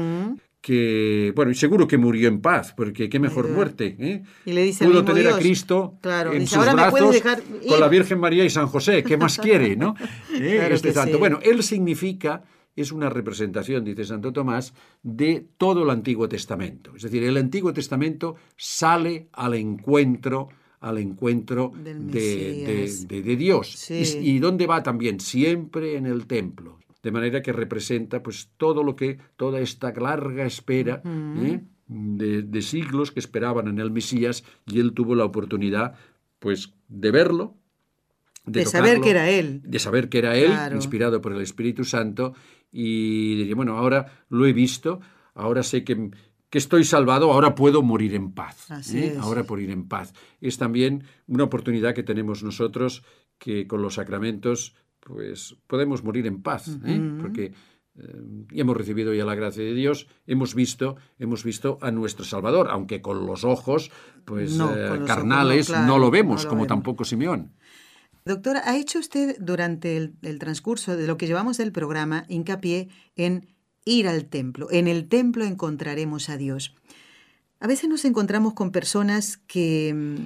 [0.61, 4.23] que, bueno, y seguro que murió en paz, porque qué mejor muerte, ¿eh?
[4.45, 5.97] Y le dice Pudo tener a Cristo
[6.33, 7.21] en sus brazos
[7.69, 9.95] con la Virgen María y San José, ¿qué más quiere, no?
[10.33, 10.67] ¿Eh?
[10.71, 11.19] este santo.
[11.19, 12.43] Bueno, él significa,
[12.75, 16.95] es una representación, dice Santo Tomás, de todo el Antiguo Testamento.
[16.95, 20.49] Es decir, el Antiguo Testamento sale al encuentro
[20.87, 23.89] al encuentro de, Dios.
[23.91, 25.19] Y, dónde va también?
[25.19, 26.79] Siempre en el templo.
[27.03, 31.61] De manera que representa pues todo lo que, toda esta larga espera ¿eh?
[31.87, 35.95] de, siglos que esperaban en el Mesías y él tuvo la oportunidad
[36.39, 37.55] pues de verlo,
[38.45, 39.61] de, saber que era él.
[39.63, 42.33] De saber que era él, inspirado por el Espíritu Santo,
[42.71, 45.01] y diría, bueno, ahora lo he visto,
[45.33, 46.11] ahora sé que,
[46.49, 48.69] que estoy salvado, ahora puedo morir en paz.
[48.93, 49.17] ¿eh?
[49.19, 50.13] Ahora por ir en paz.
[50.39, 53.03] Es también una oportunidad que tenemos nosotros
[53.37, 56.99] que con los sacramentos pues podemos morir en paz, ¿eh?
[57.21, 57.53] porque
[57.95, 62.67] eh, hemos recibido ya la gracia de Dios, hemos visto, hemos visto a nuestro Salvador,
[62.69, 63.91] aunque con los ojos
[64.25, 64.57] pues
[65.05, 67.53] carnales no, lo vemos, como tampoco Simeón.
[68.25, 73.47] Doctora, ha hecho usted durante el transcurso de lo que llevamos del programa hincapié en
[73.87, 74.67] ir al templo.
[74.71, 76.75] En el templo encontraremos a Dios.
[77.59, 80.23] A veces nos encontramos con personas que mm,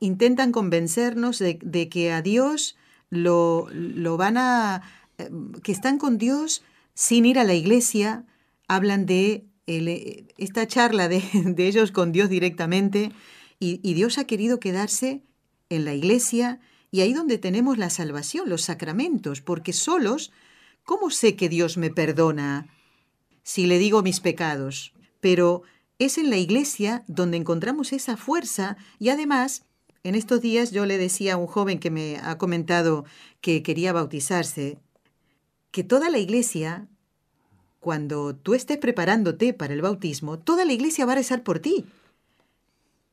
[0.00, 2.76] intentan convencernos de, que a Dios
[3.10, 4.82] lo, lo, van a...
[5.18, 5.30] Eh,
[5.62, 6.62] que están con Dios
[6.94, 8.26] sin ir a la iglesia,
[8.68, 11.22] hablan de eh, esta charla de,
[11.56, 13.12] ellos con Dios directamente
[13.60, 15.22] y, y Dios ha querido quedarse
[15.70, 20.30] en la iglesia y ahí donde tenemos la salvación, los sacramentos, porque solos
[20.84, 22.68] ¿Cómo sé que Dios me perdona
[23.42, 24.92] si le digo mis pecados?
[25.20, 25.62] Pero
[25.98, 29.64] es en la iglesia donde encontramos esa fuerza y además,
[30.02, 33.04] en estos días yo le decía a un joven que me ha comentado
[33.40, 34.78] que quería bautizarse,
[35.70, 36.88] que toda la iglesia,
[37.78, 41.86] cuando tú estés preparándote para el bautismo, toda la iglesia va a rezar por ti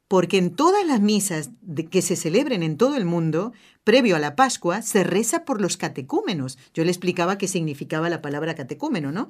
[0.09, 1.51] porque en todas las misas
[1.91, 5.77] que se celebren en todo el mundo, previo a la Pascua, se reza por los
[5.77, 6.57] catecúmenos.
[6.73, 9.29] Yo le explicaba qué significaba la palabra catecúmeno, ¿no?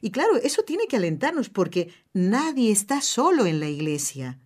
[0.00, 4.40] Y claro, eso tiene que alentarnos porque nadie está solo en la iglesia.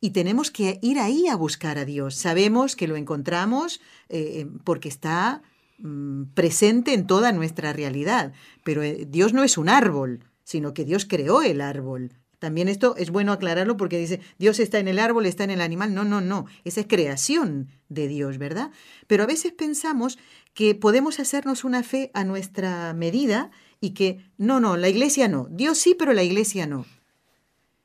[0.00, 2.14] Y tenemos que ir ahí a buscar a Dios.
[2.14, 5.42] Sabemos que lo encontramos eh, porque está
[5.78, 8.32] mm, presente en toda nuestra realidad.
[8.62, 12.12] Pero eh, Dios no es un árbol, sino que Dios creó el árbol.
[12.38, 15.60] También esto es bueno aclararlo porque dice, Dios está en el árbol, está en el
[15.60, 15.94] animal.
[15.94, 16.46] No, no, no.
[16.64, 18.70] Esa es creación de Dios, ¿verdad?
[19.06, 20.18] Pero a veces pensamos
[20.52, 25.48] que podemos hacernos una fe a nuestra medida y que, no, no, la iglesia no.
[25.50, 26.86] Dios sí, pero la iglesia no.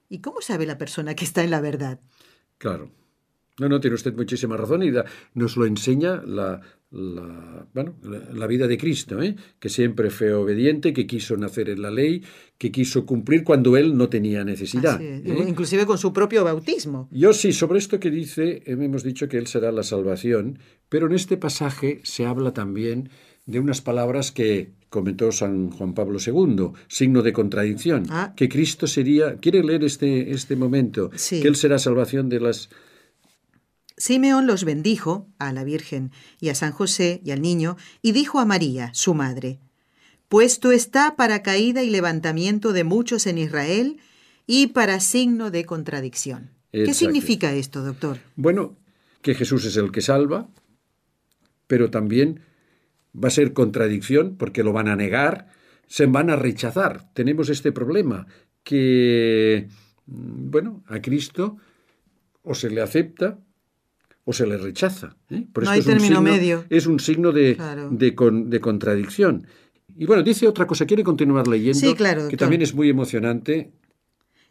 [0.10, 2.00] ¿Y cómo sabe la persona que está en la verdad?
[2.58, 2.92] Claro.
[3.60, 4.92] No, no, tiene usted muchísima razón y
[5.34, 7.96] nos lo enseña la, la, bueno,
[8.34, 9.36] la, vida de Cristo, ¿eh?
[9.60, 12.22] que siempre fue obediente, que quiso nacer en la ley,
[12.58, 15.02] que quiso cumplir cuando él no tenía necesidad.
[15.02, 15.24] ¿eh?
[15.48, 17.08] Inclusive con su propio bautismo.
[17.12, 21.14] Yo sí, sobre esto que dice, hemos dicho que él será la salvación, pero en
[21.14, 23.10] este pasaje se habla también
[23.46, 28.34] de unas palabras que comentó San Juan Pablo II, signo de contradicción, ah.
[28.36, 32.70] que Cristo sería, quiere leer este, este momento, que él será salvación de las
[34.02, 38.40] Simeón los bendijo a la Virgen y a San José y al niño, y dijo
[38.40, 39.60] a María, su madre,
[40.28, 44.00] Puesto está para caída y levantamiento de muchos en Israel
[44.48, 46.50] y para signo de contradicción.
[46.72, 48.18] ¿Qué significa esto, doctor?
[48.36, 48.76] Bueno,
[49.22, 50.50] que Jesús es el que salva,
[51.68, 52.40] pero también
[53.14, 55.50] va a ser contradicción porque lo van a negar,
[55.86, 57.14] se van a rechazar.
[57.14, 58.26] Tenemos este problema
[58.64, 59.68] que,
[60.08, 61.58] mm, bueno, a Cristo
[62.42, 63.38] o se le acepta
[64.26, 65.16] o se le rechaza.
[65.30, 65.46] ¿eh?
[65.52, 66.66] Por no hay término medio.
[66.70, 67.58] Es un signo de,
[67.92, 69.48] de, contradicción.
[69.98, 73.72] Y bueno, dice otra cosa, quiere continuar leyendo, sí, claro, que también es muy emocionante.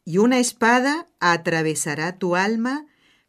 [0.04, 2.86] Y una espada atravesará tu alma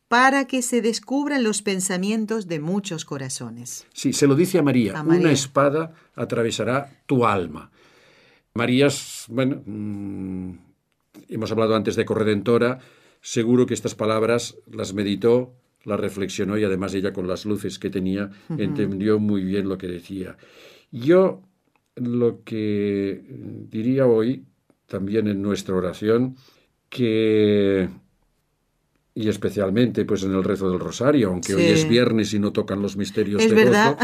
[0.07, 3.87] para que se descubran los pensamientos de muchos corazones.
[3.93, 5.01] Sí, se lo dice a María.
[5.01, 7.71] Una espada atravesará tu alma.
[8.53, 8.89] María,
[9.29, 10.51] bueno, mm,
[11.29, 12.79] hemos hablado antes de corredentora,
[13.21, 17.89] seguro que estas palabras las meditó la reflexionó y además ella con las luces que
[17.89, 20.37] tenía entendió muy bien lo que decía.
[20.91, 21.41] Yo
[21.95, 23.23] lo que
[23.69, 24.45] diría hoy,
[24.87, 26.35] también en nuestra oración,
[26.89, 27.89] que
[29.13, 32.81] y especialmente pues en el rezo del rosario, aunque hoy es viernes y no tocan
[32.81, 33.97] los misterios de verdad.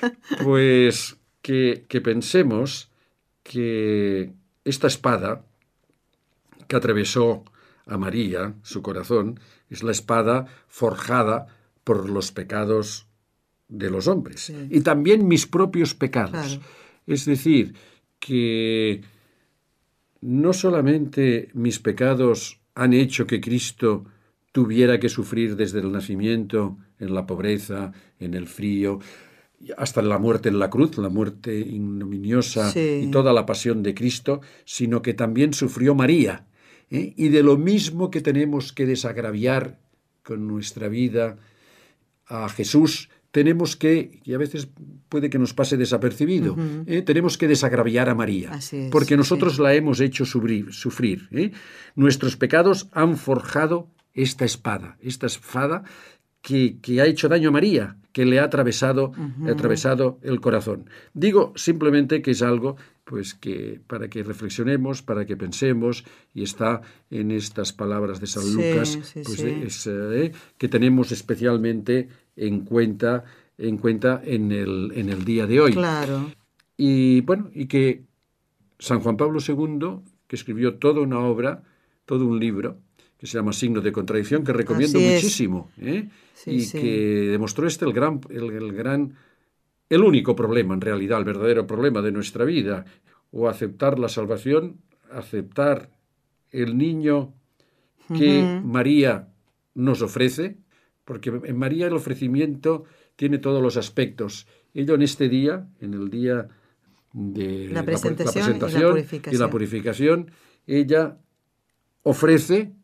[0.42, 2.90] pues que, que pensemos
[3.42, 4.32] que
[4.64, 5.44] esta espada
[6.66, 7.44] que atravesó
[7.86, 9.38] a María, su corazón,
[9.74, 11.46] es la espada forjada
[11.84, 13.06] por los pecados
[13.68, 16.60] de los hombres y también mis propios pecados.
[17.06, 17.74] Es decir,
[18.18, 19.02] que
[20.20, 24.04] no solamente mis pecados han hecho que Cristo
[24.52, 29.00] tuviera que sufrir desde el nacimiento en la pobreza, en el frío,
[29.76, 34.40] hasta la muerte en la cruz, la muerte ignominiosa y toda la pasión de Cristo,
[34.64, 36.46] sino que también sufrió María
[36.90, 37.14] ¿eh?
[37.16, 39.78] y de lo mismo que tenemos que desagraviar
[40.22, 41.36] con nuestra vida
[42.26, 44.68] a Jesús, tenemos que, y a veces
[45.08, 47.02] puede que nos pase desapercibido, ¿eh?
[47.02, 48.52] tenemos que desagraviar a María,
[48.92, 50.72] porque nosotros la hemos hecho sufrir.
[50.72, 51.50] sufrir ¿eh?
[51.96, 55.82] Nuestros pecados han forjado esta espada, esta espada
[56.44, 59.12] que, que, ha hecho daño a María, que le ha atravesado,
[59.48, 60.90] atravesado el corazón.
[61.14, 66.04] Digo simplemente que es algo pues que para que reflexionemos, para que pensemos,
[66.34, 73.24] y está en estas palabras de San Lucas, pues eh, que tenemos especialmente en cuenta
[73.56, 75.72] en cuenta en el, en el día de hoy.
[75.72, 76.30] Claro.
[76.76, 78.04] Y bueno, y que
[78.78, 81.62] San Juan Pablo II, que escribió toda una obra,
[82.04, 82.78] todo un libro,
[83.24, 86.10] que se llama Signo de Contradicción, que recomiendo muchísimo, ¿eh?
[86.44, 89.14] y que demostró este el gran, el gran
[89.88, 92.84] el único problema, en realidad, el verdadero problema de nuestra vida,
[93.32, 94.76] o aceptar la salvación,
[95.10, 95.88] aceptar
[96.50, 97.32] el niño
[98.14, 99.28] que María
[99.72, 100.58] nos ofrece,
[101.06, 102.84] porque en María el ofrecimiento
[103.16, 104.46] tiene todos los aspectos.
[104.74, 106.46] Ella en este día, en el día
[107.14, 108.58] de la presentación,
[109.32, 110.30] y, la purificación,
[110.66, 111.16] ella
[112.02, 112.74] ofrece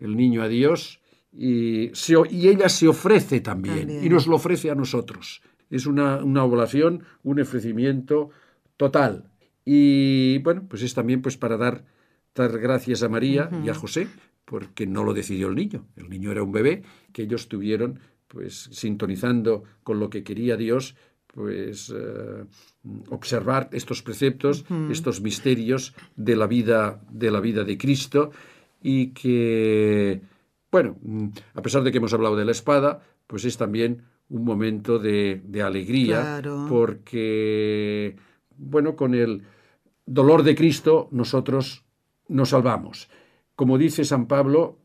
[0.00, 1.00] el niño a Dios
[1.32, 1.92] y,
[2.30, 5.42] y ella se ofrece también, y nos lo ofrece a nosotros.
[5.70, 8.30] Es una, una oblación, un ofrecimiento
[8.76, 9.30] total.
[9.64, 11.84] Y bueno, pues es también pues para dar,
[12.34, 14.08] dar gracias a María y a José,
[14.44, 15.86] porque no lo decidió el niño.
[15.96, 16.82] El niño era un bebé
[17.12, 20.96] que ellos tuvieron, pues sintonizando con lo que quería Dios,
[21.28, 22.44] pues eh,
[23.08, 28.32] observar estos preceptos, estos misterios de la vida de la vida de Cristo
[28.82, 30.22] y que
[30.70, 30.96] bueno,
[31.54, 35.42] a pesar de que hemos hablado de la espada, pues es también un momento de,
[35.64, 38.16] alegría, porque,
[38.56, 39.42] bueno, con el
[40.06, 41.84] dolor de Cristo nosotros
[42.28, 43.08] nos salvamos.
[43.56, 44.78] Como dice San Pablo,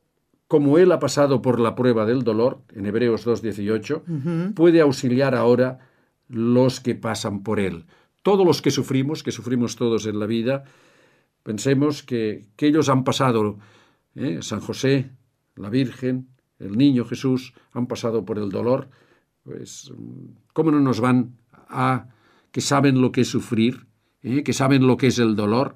[0.48, 5.80] como Él ha pasado por la prueba del dolor, en Hebreos 2.18, puede auxiliar ahora
[6.28, 7.86] los que pasan por Él.
[8.24, 10.64] Todos los que sufrimos, que sufrimos todos en la vida,
[11.44, 13.60] pensemos que, que ellos han pasado,
[14.16, 14.40] ¿eh?
[14.42, 15.12] San José,
[15.56, 18.90] la Virgen, el niño Jesús, han pasado por el dolor,
[19.44, 19.92] pues,
[20.54, 21.38] ¿cómo no nos van
[21.70, 22.08] a
[22.52, 23.86] que saben lo que es sufrir,
[24.22, 24.44] eh?
[24.44, 25.76] que saben lo que es el dolor,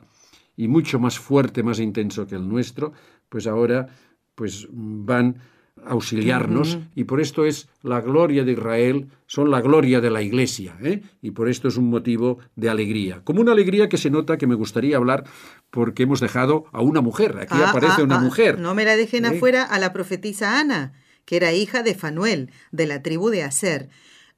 [0.56, 2.94] y mucho más fuerte, más intenso que el nuestro,
[3.30, 3.88] pues ahora
[4.36, 5.38] pues van
[5.86, 10.78] auxiliarnos y por esto es la gloria de Israel, son la gloria de la Iglesia
[10.84, 11.02] ¿eh?
[11.22, 13.22] y por esto es un motivo de alegría.
[13.24, 15.26] Como una alegría que se nota que me gustaría hablar
[15.70, 18.60] porque hemos dejado a una mujer, aquí Ah, aparece ah, una ah, mujer.
[18.60, 19.30] No me la dejen ¿Eh?
[19.30, 20.94] afuera a la profetisa Ana,
[21.26, 23.90] que era hija de Fanuel, de la tribu de Aser,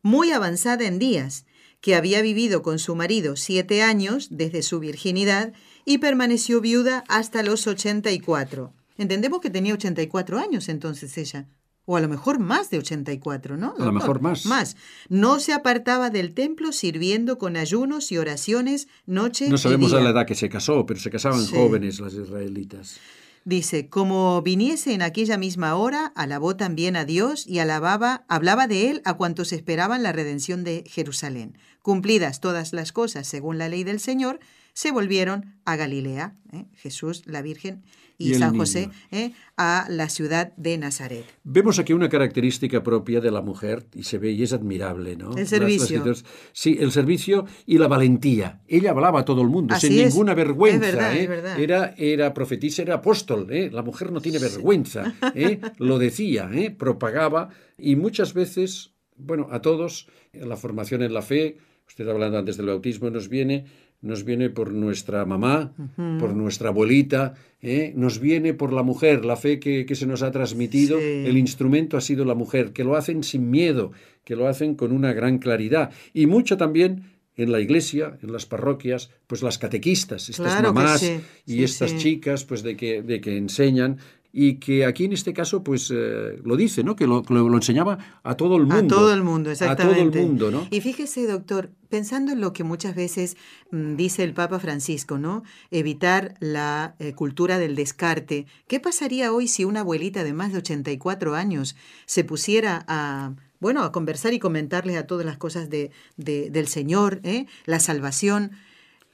[0.01, 1.45] muy avanzada en días,
[1.79, 5.53] que había vivido con su marido siete años desde su virginidad
[5.85, 8.73] y permaneció viuda hasta los 84.
[8.97, 11.47] Entendemos que tenía 84 años entonces ella.
[11.85, 13.73] O a lo mejor más de 84, ¿no?
[13.77, 14.45] A lo mejor más.
[14.45, 14.77] Más.
[15.09, 19.99] No se apartaba del templo sirviendo con ayunos y oraciones noche No y sabemos a
[19.99, 21.55] la edad que se casó, pero se casaban Sí.
[21.55, 22.97] jóvenes las israelitas.
[23.43, 28.91] Dice, como viniese en aquella misma hora, alabó también a Dios y alababa, hablaba de
[28.91, 31.57] él a cuantos esperaban la redención de Jerusalén.
[31.81, 34.39] Cumplidas todas las cosas según la ley del Señor,
[34.73, 36.65] se volvieron a Galilea, ¿eh?
[36.75, 37.83] Jesús, la Virgen
[38.17, 38.55] y, San.
[38.55, 39.31] José, ¿eh?
[39.57, 41.25] a la ciudad de Nazaret.
[41.43, 45.31] Vemos aquí una característica propia de la mujer y se ve y es admirable, ¿no?
[45.31, 46.03] El Las- las servicio.
[46.51, 48.61] sí, el servicio y la valentía.
[48.67, 50.13] Ella hablaba a todo el mundo Así sin es.
[50.13, 50.87] ninguna vergüenza.
[50.87, 51.23] Es verdad, ¿eh?
[51.23, 51.59] es verdad.
[51.59, 53.47] Era, era profetisa, era apóstol.
[53.71, 55.13] La mujer no tiene vergüenza.
[55.79, 61.57] Lo decía, propagaba y muchas veces, bueno, a todos, la formación en la fe,
[61.87, 63.65] usted hablando antes del bautismo, nos viene
[64.01, 65.73] nos viene por nuestra mamá,
[66.19, 67.93] por nuestra abuelita, ¿eh?
[67.95, 71.05] nos viene por la mujer, la fe que, que se nos ha transmitido, Sí.
[71.25, 73.91] el instrumento ha sido la mujer, que lo hacen sin miedo,
[74.23, 75.91] que lo hacen con una gran claridad.
[76.13, 77.03] Y mucho también
[77.35, 81.95] en la iglesia, en las parroquias, pues las catequistas, estas Claro mamás sí, y estas
[81.97, 83.97] chicas, pues de que, de que enseñan
[84.33, 86.95] y que aquí en este caso pues eh, lo dice, ¿no?
[86.95, 88.95] Que lo, lo- lo enseñaba a todo el mundo.
[88.95, 90.09] A todo el mundo, A exactamente.
[90.11, 90.67] todo el mundo, ¿no?
[90.71, 93.35] Y fíjese, doctor, pensando en lo que muchas veces
[93.71, 95.43] mm, dice el Papa Francisco, ¿no?
[95.69, 98.45] Evitar la eh, cultura del descarte.
[98.67, 103.83] ¿Qué pasaría hoy si una abuelita de más de 84 años se pusiera a, bueno,
[103.83, 107.47] a conversar y comentarles a todas las cosas de, de- del Señor, ¿eh?
[107.65, 108.51] la salvación?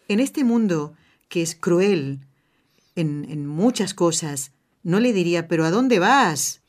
[0.09, 0.93] En este mundo
[1.27, 2.19] que es cruel
[2.95, 4.51] en, en muchas cosas,
[4.87, 6.61] no le diría, pero ¿a dónde vas?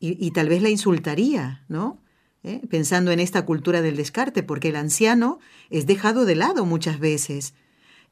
[0.00, 2.00] Y, y tal vez la insultaría, ¿no?
[2.42, 2.60] ¿Eh?
[2.70, 7.54] Pensando en esta cultura del descarte, porque el anciano es dejado de lado muchas veces.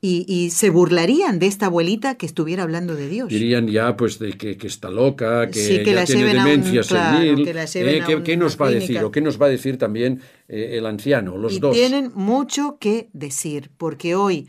[0.01, 3.29] Y, y se burlarían de esta abuelita que estuviera hablando de Dios.
[3.31, 6.33] Dirían ya pues de que, que está loca, que, Sí, que ya la tiene un-
[6.33, 7.45] demencia claro, senil.
[7.47, 8.99] que la eh, a ¿qué, qué nos va a decir?
[9.05, 11.39] ¿O qué nos va a decir también eh, el anciano?
[11.39, 11.73] Los y dos.
[11.75, 14.49] tienen mucho que decir, porque hoy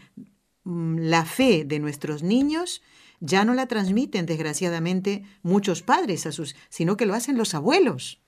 [0.65, 2.81] mm, la fe de nuestros niños
[3.19, 8.21] ya no la transmiten, desgraciadamente, muchos padres a sus, sino que lo hacen los abuelos.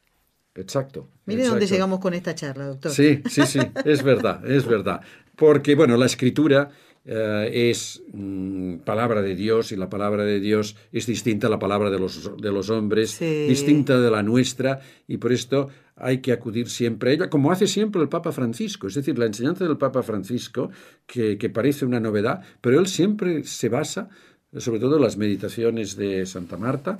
[0.55, 1.07] Exacto.
[1.25, 1.75] Mire dónde exacto.
[1.75, 2.91] llegamos con esta charla, doctor.
[2.91, 5.01] Sí, sí, sí, es verdad, es verdad.
[5.35, 6.71] Porque, bueno, la escritura
[7.05, 11.59] eh, es mm, palabra de Dios y la palabra de Dios es distinta a la
[11.59, 13.47] palabra de los, de los hombres, Sí.
[13.47, 17.67] distinta de la nuestra, y por esto hay que acudir siempre a ella, como hace
[17.67, 18.87] siempre el Papa Francisco.
[18.87, 20.69] Es decir, la enseñanza del Papa Francisco,
[21.05, 24.09] que, que parece una novedad, pero él siempre se basa
[24.55, 26.99] sobre todo las meditaciones de Santa Marta,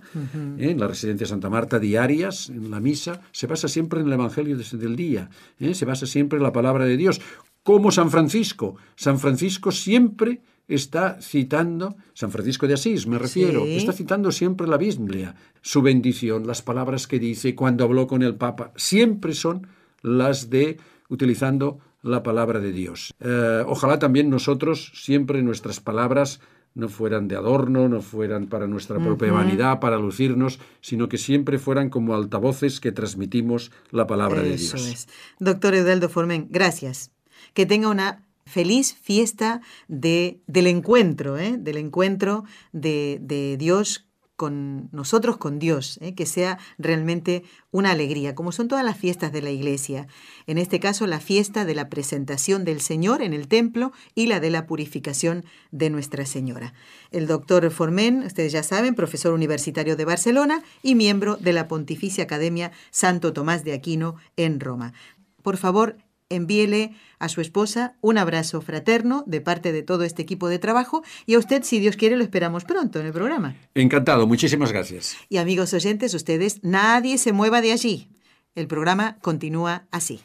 [0.58, 0.72] ¿eh?
[0.72, 4.14] en la residencia de Santa Marta diarias, en la misa, se basa siempre en el
[4.14, 5.30] Evangelio del día,
[5.60, 5.74] ¿eh?
[5.74, 7.22] se basa siempre en la palabra de Dios,
[7.64, 8.76] como San Francisco.
[8.96, 13.78] San Francisco siempre está citando, San Francisco de Asís me refiero, Sí.
[13.78, 18.36] está citando siempre la Biblia, su bendición, las palabras que dice cuando habló con el
[18.36, 19.68] Papa, siempre son
[20.02, 20.78] las de
[21.10, 23.14] utilizando la palabra de Dios.
[23.22, 26.42] Eh, ojalá también nosotros siempre nuestras palabras
[26.78, 31.58] no fueran de adorno, no fueran para nuestra propia vanidad, para lucirnos, sino que siempre
[31.58, 34.74] fueran como altavoces que transmitimos la palabra de Dios.
[34.76, 35.08] es.
[35.40, 37.12] Doctor Eudaldo Formen, gracias.
[37.56, 41.58] Que tenga una feliz fiesta de, del encuentro, ¿eh?
[41.58, 44.07] del encuentro de, de Dios
[44.38, 46.14] con nosotros, con Dios, ¿eh?
[46.14, 50.08] que sea realmente una alegría, como son todas las fiestas de la iglesia.
[50.46, 54.40] En este caso, la fiesta de la presentación del Señor en el templo y la
[54.40, 56.74] de la purificación de Nuestra Señora.
[57.12, 62.24] El doctor Formen, ustedes ya saben, profesor universitario de Barcelona y miembro de la Pontificia
[62.24, 64.94] Academia Santo Tomás de Aquino en Roma.
[65.42, 65.98] Por favor,
[66.30, 71.04] envíele a su esposa un abrazo fraterno de parte de todo este equipo de trabajo
[71.26, 73.56] y a usted, si Dios quiere, lo esperamos pronto en el programa.
[73.76, 75.16] Encantado, muchísimas gracias.
[75.30, 78.10] Y amigos oyentes, ustedes, nadie se mueva de allí.
[78.56, 80.22] El programa continúa así.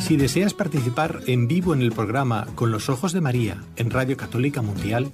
[0.00, 4.16] Si deseas participar en vivo en el programa Con los Ojos de María en Radio
[4.16, 5.12] Católica Mundial,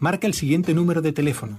[0.00, 1.58] marca el siguiente número de teléfono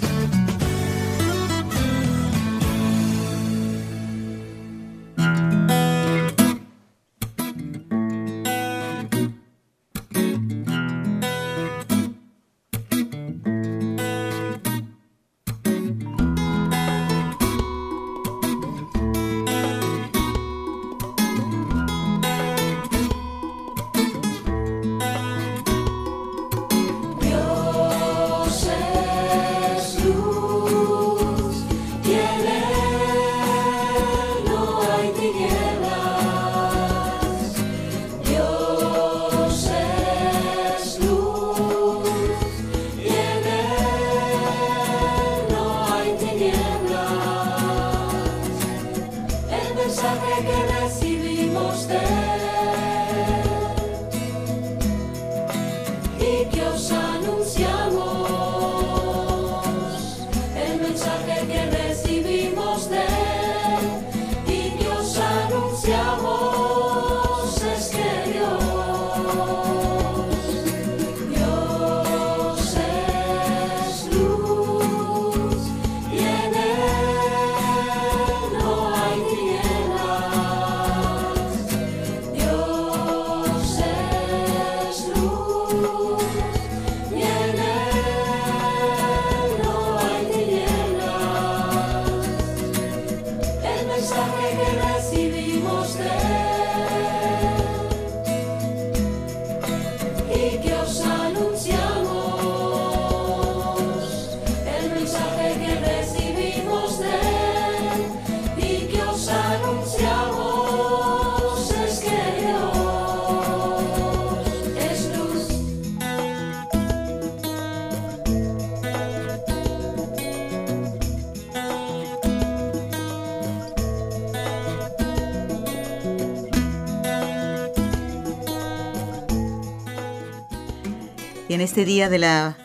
[131.61, 132.57] en este día de la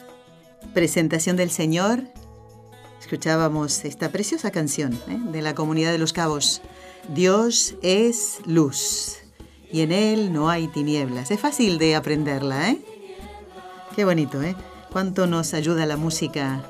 [0.73, 2.05] presentación del Señor,
[2.99, 5.19] escuchábamos esta preciosa canción ¿eh?
[5.33, 6.63] de la comunidad de los cabos.
[7.15, 9.19] Dios es luz
[9.71, 11.31] y en Él no hay tinieblas.
[11.31, 12.79] Es fácil de aprenderla, ¿eh?
[13.95, 14.57] Qué bonito, ¿eh?
[14.91, 16.65] Cuánto nos ayuda la música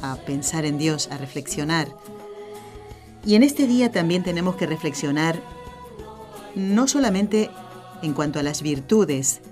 [0.00, 1.94] a pensar en Dios, a reflexionar.
[3.26, 5.42] Y en este día también tenemos que reflexionar
[6.54, 7.50] no solamente
[8.00, 9.42] en cuanto a las virtudes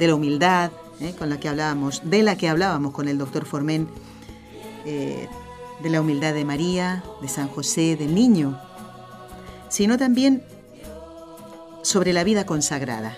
[0.00, 1.14] de la humildad, ¿eh?
[1.18, 3.88] con la que hablábamos, de la que hablábamos con el doctor Formen,
[4.84, 5.28] eh,
[5.82, 8.58] de la humildad de María, de San José, del niño,
[9.68, 10.42] sino también
[11.82, 13.16] sobre la vida consagrada.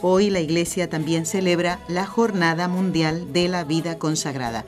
[0.00, 4.64] Hoy la Iglesia también celebra la Jornada Mundial de la Vida Consagrada.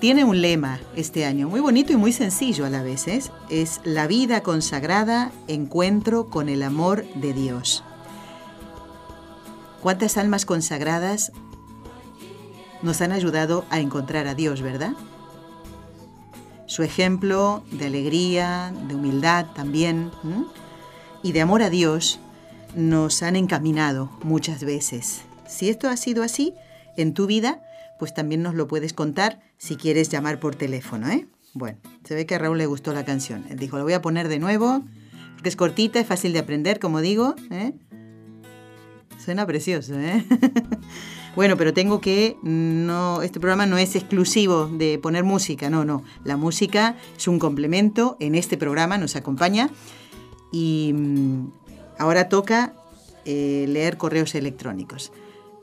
[0.00, 3.22] Tiene un lema este año, muy bonito y muy sencillo a la vez, ¿eh?
[3.48, 7.84] es la vida consagrada, encuentro con el amor de Dios.
[9.86, 11.30] ¿Cuántas almas consagradas
[12.82, 14.94] nos han ayudado a encontrar a Dios, verdad?
[16.66, 20.10] Su ejemplo de alegría, de humildad también
[21.22, 22.18] y de amor a Dios
[22.74, 25.20] nos han encaminado muchas veces.
[25.46, 26.52] Si esto ha sido así
[26.96, 27.62] en tu vida,
[28.00, 31.28] pues también nos lo puedes contar si quieres llamar por teléfono, ¿eh?
[31.54, 33.46] Bueno, se ve que a Raúl le gustó la canción.
[33.50, 34.82] Él dijo, lo voy a poner de nuevo,
[35.34, 37.72] porque es cortita, es fácil de aprender, como digo, ¿eh?
[39.26, 40.24] Suena precioso, ¿eh?
[41.34, 46.04] bueno, pero tengo que no este programa no es exclusivo de poner música, no, no.
[46.22, 49.68] La música es un complemento en este programa, nos acompaña
[50.52, 51.50] y mm,
[51.98, 52.74] ahora toca
[53.24, 55.10] eh, leer correos electrónicos.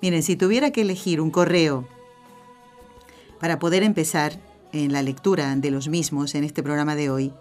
[0.02, 1.88] Miren, si tuviera que elegir un correo
[3.40, 4.42] para poder empezar
[4.74, 7.32] en la lectura de los mismos en este programa de hoy,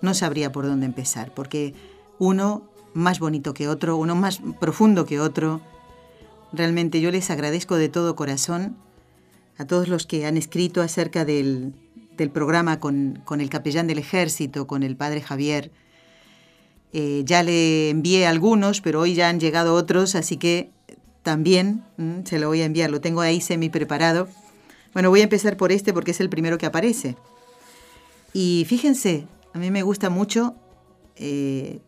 [0.00, 1.74] no sabría por dónde empezar, porque
[2.18, 5.60] uno más bonito que otro, uno más profundo que otro.
[6.52, 8.76] Realmente yo les agradezco de todo corazón
[9.58, 11.74] a todos los que han escrito acerca del,
[12.32, 15.72] programa con, el capellán del ejército, con el padre Javier.
[16.92, 20.70] Eh, ya le envié algunos, pero hoy ya han llegado otros, así que
[21.22, 22.90] también mm, se lo voy a enviar.
[22.90, 24.28] Lo tengo ahí semi preparado.
[24.92, 27.16] Bueno, voy a empezar por este porque es el primero que aparece.
[28.34, 30.54] Y fíjense, a mí me gusta mucho
[31.16, 31.80] eh,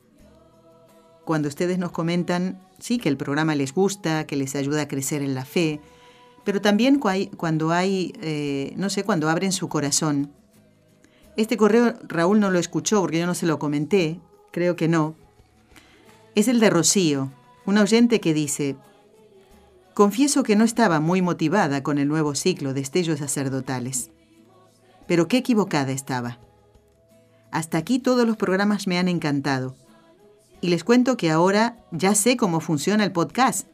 [1.25, 5.23] cuando ustedes nos comentan, sí, que el programa les gusta, que les ayuda a crecer
[5.23, 5.81] en la fe,
[6.45, 10.31] pero también cuando hay, eh, no sé, cuando abren su corazón.
[11.37, 14.21] Este correo Raúl no lo escuchó porque yo no se lo comenté,
[14.53, 15.17] creo que no.
[16.35, 17.33] Es el de Rocío,
[17.65, 18.77] un oyente que dice,
[19.95, 24.11] Confieso que no estaba muy motivada con el nuevo ciclo de estellos sacerdotales.
[25.07, 26.41] Pero qué equivocada estaba.
[27.53, 29.77] Hasta aquí todos los programas me han encantado.
[30.65, 33.69] Y les cuento que ahora ya sé cómo funciona el podcast.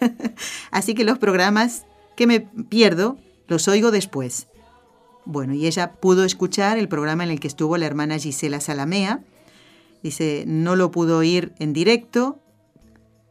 [0.70, 3.16] Así que los programas que me pierdo
[3.48, 4.46] los oigo después.
[5.24, 9.24] Bueno, y ella pudo escuchar el programa en el que estuvo la hermana Gisela Salamea.
[10.02, 12.38] Dice, no lo pudo oír en directo,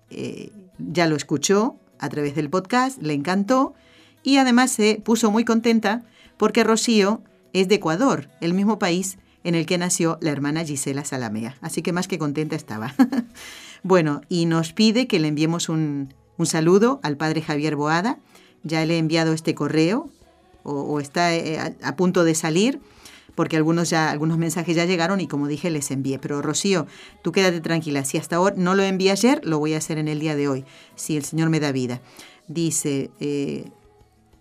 [0.09, 3.75] eh, ya lo escuchó a través del podcast, le encantó
[4.23, 6.01] y además se puso muy contenta
[6.37, 7.21] porque Rocío
[7.53, 11.55] es de Ecuador, el mismo país en el que nació la hermana Gisela Salamea.
[11.61, 12.93] Así que más que contenta estaba.
[13.83, 18.17] bueno, y nos pide que le enviemos un, un saludo al padre Javier Boada.
[18.63, 20.09] Ya le he enviado este correo
[20.63, 22.79] o, está eh, a, punto de salir
[23.35, 26.17] porque algunos ya algunos mensajes ya llegaron y como dije les envié.
[26.17, 26.87] Pero Rocío,
[27.21, 28.03] tú quédate tranquila.
[28.03, 30.47] Si hasta ahora no lo envié ayer, lo voy a hacer en el día de
[30.47, 30.65] hoy,
[30.95, 32.01] si el Señor me da vida.
[32.47, 33.69] Dice, eh,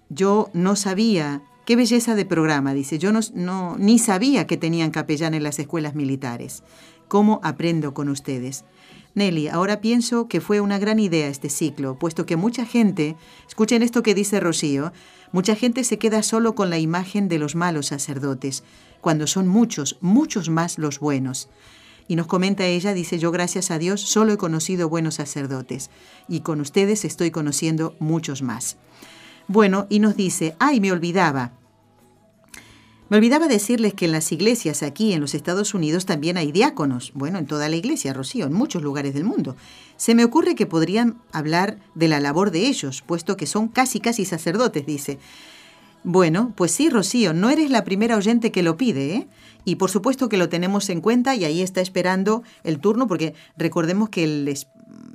[0.09, 5.35] yo no sabía, qué belleza de programa, dice, yo no, ni sabía que tenían capellán
[5.35, 6.63] en las escuelas militares.
[7.09, 8.65] ¿Cómo aprendo con ustedes?
[9.15, 13.83] Nelly, ahora pienso que fue una gran idea este ciclo, puesto que mucha gente, escuchen
[13.83, 14.93] esto que dice Rocío,
[15.31, 18.65] mucha gente se queda solo con la imagen de los malos sacerdotes,
[19.01, 21.49] cuando son muchos, muchos más los buenos.
[22.09, 25.91] Y nos comenta ella, dice, yo gracias a Dios solo he conocido buenos sacerdotes,
[26.29, 28.77] y con ustedes estoy conociendo muchos más.
[29.49, 31.53] Bueno, y nos dice, ay, me olvidaba,
[33.11, 37.13] me olvidaba decirles que en las iglesias aquí en los Estados Unidos también hay diáconos.
[37.15, 39.57] Bueno, en toda la iglesia, Rocío, en muchos lugares del mundo.
[39.97, 44.01] Se me ocurre que podrían hablar de la labor de ellos, puesto que son casi
[44.01, 45.19] casi sacerdotes, dice.
[46.03, 49.27] Bueno, pues sí, Rocío, no eres la primera oyente que lo pide, ¿eh?
[49.65, 53.35] Y por supuesto que lo tenemos en cuenta y ahí está esperando el turno, porque
[53.57, 54.59] recordemos que el,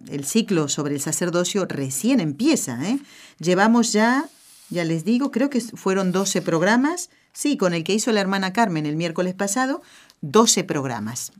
[0.09, 2.99] el ciclo sobre el sacerdocio recién empieza, ¿eh?
[3.39, 4.25] Llevamos ya,
[4.69, 8.53] ya les digo, creo que fueron 12 programas Sí, con el que hizo la hermana
[8.53, 9.81] Carmen el miércoles pasado,
[10.21, 11.31] 12 programas.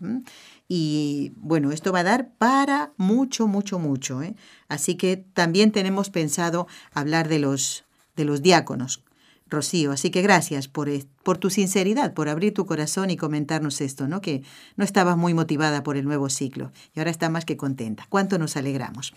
[0.68, 4.22] Y bueno, esto va a dar para mucho, mucho, mucho.
[4.22, 4.36] ¿eh?
[4.68, 7.86] Así que también tenemos pensado hablar de los,
[8.16, 9.04] de los diáconos,
[9.50, 9.92] Rocío.
[9.92, 10.90] Así que gracias por,
[11.24, 14.22] por tu sinceridad, por abrir tu corazón y comentarnos esto, ¿no?
[14.22, 14.44] Que
[14.76, 18.06] no estabas muy motivada por el nuevo ciclo y ahora está más que contenta.
[18.10, 19.14] ¿Cuánto nos alegramos?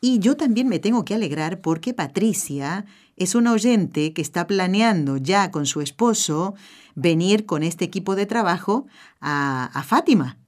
[0.00, 5.18] Y yo también me tengo que alegrar porque Patricia es una oyente que está planeando
[5.18, 6.54] ya con su esposo
[6.94, 8.86] venir con este equipo de trabajo
[9.20, 10.38] a, Fátima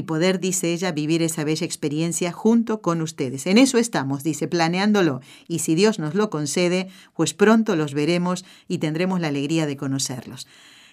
[0.00, 3.46] y poder, dice ella, vivir esa bella experiencia junto con ustedes.
[3.46, 5.20] En eso estamos, dice, planeándolo.
[5.46, 9.76] Y si Dios nos lo concede, pues pronto los veremos y tendremos la alegría de
[9.76, 10.46] conocerlos.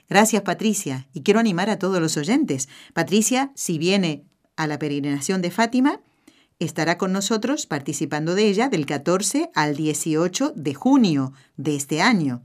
[0.09, 1.07] Gracias, Patricia.
[1.13, 2.67] Y quiero animar a todos los oyentes.
[2.93, 4.25] Patricia, si viene
[4.57, 6.01] a la peregrinación de Fátima,
[6.59, 12.43] estará con nosotros participando de ella del 14 al 18 de junio de este año.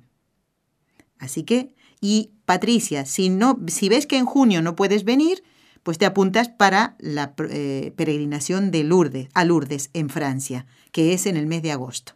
[1.18, 5.42] Así que, y Patricia, si, no, si ves que en junio no puedes venir,
[5.82, 11.26] pues te apuntas para la eh, peregrinación de Lourdes, a Lourdes en Francia, que es
[11.26, 12.14] en el mes de agosto.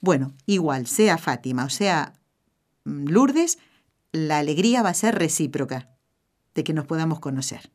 [0.00, 2.14] Bueno, igual, sea Fátima o sea
[2.84, 3.58] mm, Lourdes,
[4.12, 5.88] la alegría va a ser recíproca
[6.54, 7.70] de que nos podamos conocer.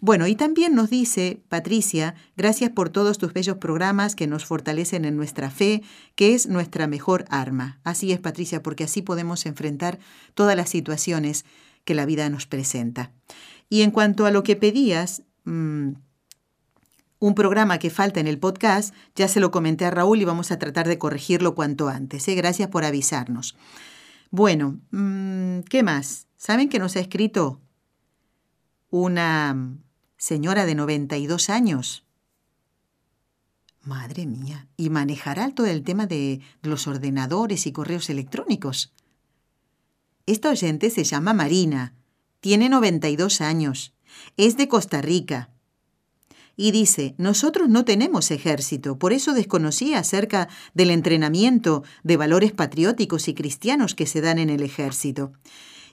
[0.00, 5.04] Bueno, y también nos dice Patricia, gracias por todos tus bellos programas que nos fortalecen
[5.04, 5.82] en nuestra fe,
[6.14, 7.80] que es nuestra mejor arma.
[7.82, 9.98] Así es, Patricia, porque así podemos enfrentar
[10.34, 11.44] todas las situaciones
[11.84, 13.12] que la vida nos presenta.
[13.68, 15.92] Y en cuanto a lo que pedías, mm,
[17.18, 20.50] un programa que falta en el podcast, ya se lo comenté a Raúl y vamos
[20.50, 22.28] a tratar de corregirlo cuanto antes.
[22.28, 22.34] ¿eh?
[22.34, 23.56] Gracias por avisarnos.
[24.30, 26.26] Bueno, mm, ¿qué más?
[26.36, 27.60] ¿Saben que nos ha escrito
[28.90, 29.78] una
[30.16, 32.04] señora de 92 años.
[33.82, 38.92] Madre mía, y manejará todo el tema de los ordenadores y correos electrónicos.
[40.26, 41.94] Esta oyente se llama Marina,
[42.46, 43.92] tiene 92 años,
[44.36, 45.50] es de Costa Rica.
[46.56, 53.26] Y dice, nosotros no tenemos ejército, por eso desconocía acerca del entrenamiento de valores patrióticos
[53.26, 55.32] y cristianos que se dan en el ejército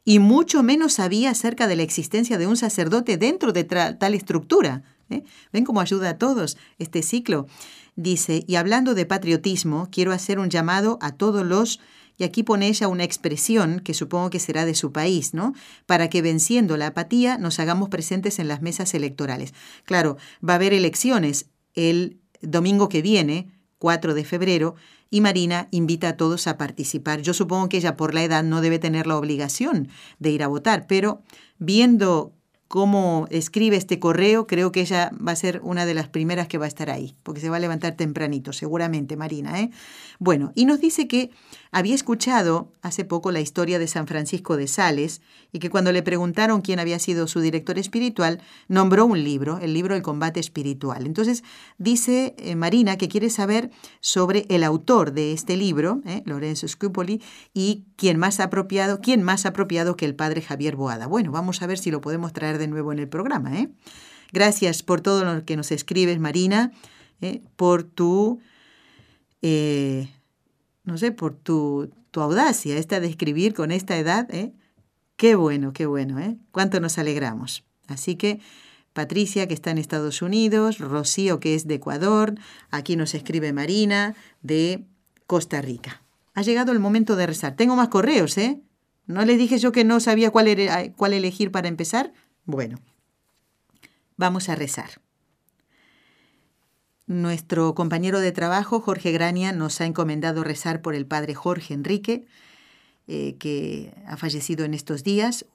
[0.06, 4.84] y mucho menos sabía acerca de la existencia de un sacerdote dentro de tal estructura.
[5.10, 5.24] ¿eh?
[5.52, 7.48] ¿Ven cómo ayuda a todos este ciclo?
[7.96, 11.80] Dice, y hablando de patriotismo, quiero hacer un llamado a todos los,
[12.18, 15.54] y aquí pone ella una expresión que supongo que será de su país, ¿no?
[15.86, 19.54] Para que venciendo la apatía nos hagamos presentes en las mesas electorales.
[19.86, 23.48] Claro, va a haber elecciones el domingo que viene,
[23.80, 24.76] 4 de febrero,
[25.10, 27.22] y Marina invita a todos a participar.
[27.22, 29.90] Yo supongo que ella por la edad no debe tener la obligación
[30.20, 31.22] de ir a votar, pero
[31.60, 32.34] viendo
[32.68, 36.58] cómo escribe este correo, creo que ella va a ser una de las primeras que
[36.58, 39.60] va a estar ahí, porque se va a levantar tempranito, seguramente, Marina.
[39.60, 39.70] ¿eh?
[40.18, 41.30] Bueno, y nos dice que
[41.74, 45.22] había escuchado hace poco la historia de San Francisco de Sales
[45.52, 49.74] y que cuando le preguntaron quién había sido su director espiritual, nombró un libro, el
[49.74, 51.08] libro El combate espiritual.
[51.08, 51.44] Entonces
[51.80, 53.72] dice eh, Marina que quiere saber
[54.02, 56.22] sobre el autor de este libro, ¿eh?
[56.26, 57.22] Lorenzo Scupoli,
[57.56, 61.08] y quién más apropiado, quién más apropiado que el padre Javier Boada.
[61.08, 63.60] Bueno, vamos a ver si lo podemos traer de nuevo en el programa.
[63.60, 63.70] ¿eh?
[64.32, 66.72] Gracias por todo lo que nos escribes, Marina,
[67.56, 68.42] por tu,
[70.84, 74.28] no sé, por tu, tu, audacia, esta de escribir con esta edad.
[74.34, 74.54] ¿eh?
[75.16, 76.38] Qué bueno, qué bueno, ¿eh?
[76.52, 77.64] Cuánto nos alegramos.
[77.88, 78.40] Así que
[78.94, 82.36] Patricia, que está en Estados Unidos, Rocío, que es de Ecuador,
[82.70, 84.86] aquí nos escribe Marina, de
[85.26, 86.02] Costa Rica.
[86.36, 87.56] Ha llegado el momento de rezar.
[87.56, 88.62] Tengo más correos, ¿eh?
[89.06, 92.14] ¿No les dije yo que no sabía cuál, era, cuál elegir para empezar?
[92.46, 92.80] Bueno,
[94.16, 95.03] vamos a rezar.
[97.14, 102.26] Nuestro compañero de trabajo, Jorge Grania, nos ha encomendado rezar por el padre Jorge Enrique,
[103.08, 105.46] eh, que ha fallecido en estos días,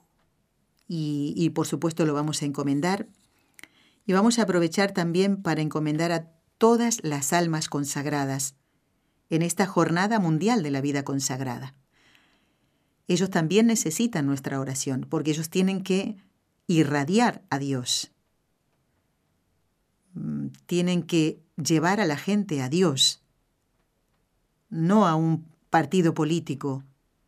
[0.87, 3.07] y, y por supuesto lo vamos a encomendar.
[4.05, 8.55] Y vamos a aprovechar también para encomendar a todas las almas consagradas
[9.29, 11.75] en esta jornada mundial de la vida consagrada
[13.09, 16.15] ellos también necesitan nuestra oración, porque ellos tienen que
[16.67, 18.11] irradiar a Dios.
[20.19, 23.23] Mm, tienen que llevar a la gente a Dios,
[24.69, 26.83] no a un partido político,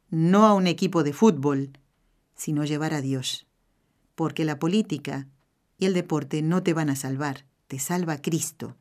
[0.10, 1.72] no a un equipo de fútbol,
[2.36, 3.48] sino llevar a Dios.
[4.16, 5.28] Porque la política
[5.78, 8.76] y el deporte no te van a salvar, te salva Cristo.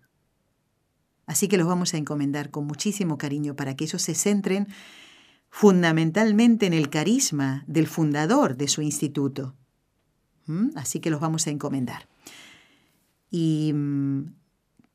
[1.26, 4.66] Así que los vamos a encomendar con muchísimo cariño para que ellos se centren
[5.50, 9.54] fundamentalmente en el carisma del fundador de su instituto.
[10.46, 10.70] ¿Mm?
[10.74, 12.08] Así que los vamos a encomendar.
[13.30, 14.34] Y mm,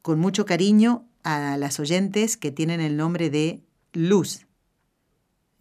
[0.02, 3.64] con mucho cariño a las oyentes que tienen el nombre de
[3.94, 4.46] Luz.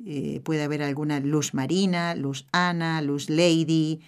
[0.05, 4.01] Eh, puede haber alguna Luz Marina, Luz Ana, Luz Lady,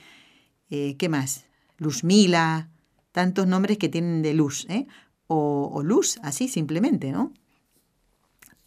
[0.68, 1.46] eh, ¿qué más?
[1.78, 2.68] Luz Mila,
[3.12, 4.86] tantos nombres que tienen de luz, ¿eh?
[5.28, 7.32] o, luz, así simplemente, ¿no?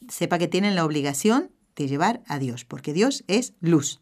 [0.08, 1.52] Sepa que tienen la obligación
[1.88, 4.02] llevar a Dios, porque Dios es luz.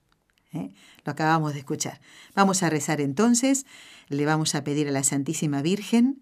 [1.06, 2.02] Lo acabamos de escuchar.
[2.34, 3.68] Vamos a rezar entonces,
[4.08, 6.22] le vamos a pedir a la Santísima Virgen,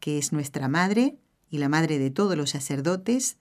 [0.00, 1.18] que es nuestra Madre
[1.50, 3.36] y la Madre de todos los sacerdotes,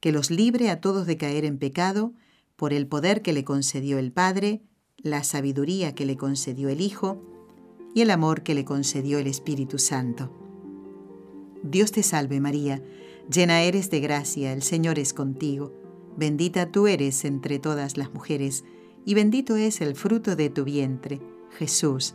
[0.00, 2.12] que los libre a todos de caer en pecado,
[2.56, 4.62] por el poder que le concedió el Padre,
[4.98, 7.22] la sabiduría que le concedió el Hijo
[7.94, 10.30] y el amor que le concedió el Espíritu Santo.
[11.62, 12.82] Dios te salve María,
[13.30, 15.82] llena eres de gracia, el Señor es contigo
[16.16, 18.64] Bendita tú eres entre todas las mujeres,
[19.04, 21.20] y bendito es el fruto de tu vientre,
[21.58, 22.14] Jesús.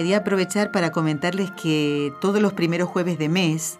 [0.00, 3.78] Quería aprovechar para comentarles que todos los primeros jueves de mes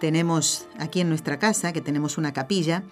[0.00, 2.82] tenemos aquí en nuestra casa, que tenemos una capilla,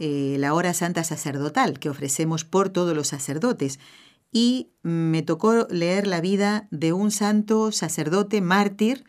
[0.00, 3.78] eh, la hora santa sacerdotal que ofrecemos por todos los sacerdotes
[4.32, 9.04] y me tocó leer la vida de un santo sacerdote mártir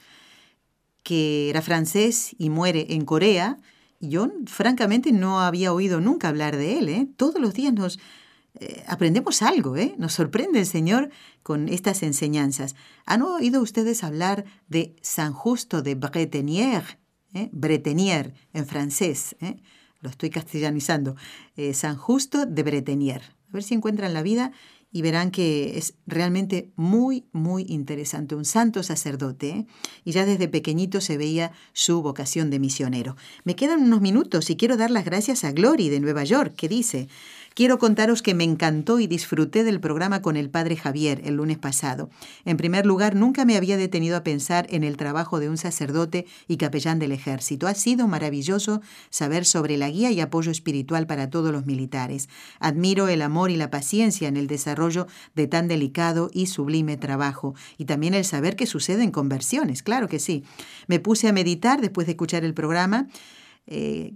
[1.01, 3.57] que era francés y muere en Corea.
[3.99, 6.89] Yo francamente no había oído nunca hablar de él.
[6.89, 7.07] ¿eh?
[7.17, 7.97] Todos los días nos
[8.55, 9.95] eh, aprendemos algo, ¿eh?
[9.97, 11.09] nos sorprende el Señor
[11.43, 12.75] con estas enseñanzas.
[13.05, 16.99] ¿Han oído ustedes hablar de San Justo de Bretenier?
[17.33, 17.49] ¿Eh?
[17.51, 19.57] Bretenier en francés, ¿eh?
[20.01, 21.15] lo estoy castellanizando.
[21.73, 23.21] San Justo de Bretenier.
[23.49, 24.51] A ver si encuentran la vida
[24.91, 28.35] y verán que es realmente muy, muy interesante.
[28.35, 29.67] Un santo sacerdote, ¿eh?
[30.03, 33.15] y ya desde pequeñito se veía su vocación de misionero.
[33.43, 36.67] Me quedan unos minutos y quiero dar las gracias a Glory de Nueva York, que
[36.67, 37.07] dice,
[37.59, 41.57] Quiero contaros que me encantó y disfruté del programa con el padre Javier el lunes
[41.57, 42.09] pasado.
[42.45, 46.25] En primer lugar, nunca me había detenido a pensar en el trabajo de un sacerdote
[46.47, 47.67] y capellán del ejército.
[47.67, 48.79] Ha sido maravilloso
[49.09, 52.29] saber sobre la guía y apoyo espiritual para todos los militares.
[52.61, 57.55] Admiro el amor y la paciencia en el desarrollo de tan delicado y sublime trabajo
[57.77, 60.45] y también el saber que suceden conversiones, claro que sí.
[60.87, 63.09] Me puse a meditar después de escuchar el programa.
[63.67, 64.13] Eh,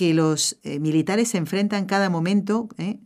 [0.00, 3.00] que los eh, militares se enfrentan cada momento eh,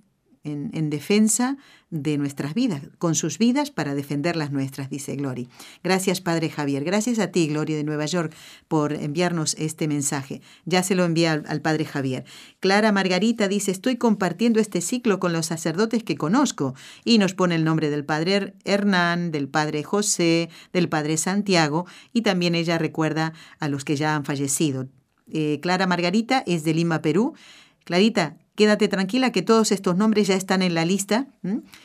[0.44, 1.56] en, defensa
[1.90, 5.48] de nuestras vidas, con sus vidas para defender las nuestras, dice Glory.
[5.82, 6.84] Gracias, Padre Javier.
[6.84, 8.32] Gracias a ti, Gloria de Nueva York,
[8.68, 10.40] por enviarnos este mensaje.
[10.66, 12.26] Ya se lo envía al, al, Padre Javier.
[12.60, 16.74] Clara Margarita dice, estoy compartiendo este ciclo con los sacerdotes que conozco
[17.04, 22.22] y nos pone el nombre del Padre Hernán, del Padre José, del Padre Santiago y
[22.22, 24.86] también ella recuerda a los que ya han fallecido.
[25.32, 27.34] Eh, Clara Margarita es de Lima, Perú.
[27.84, 31.26] Clarita, quédate tranquila que todos estos nombres ya están en la lista,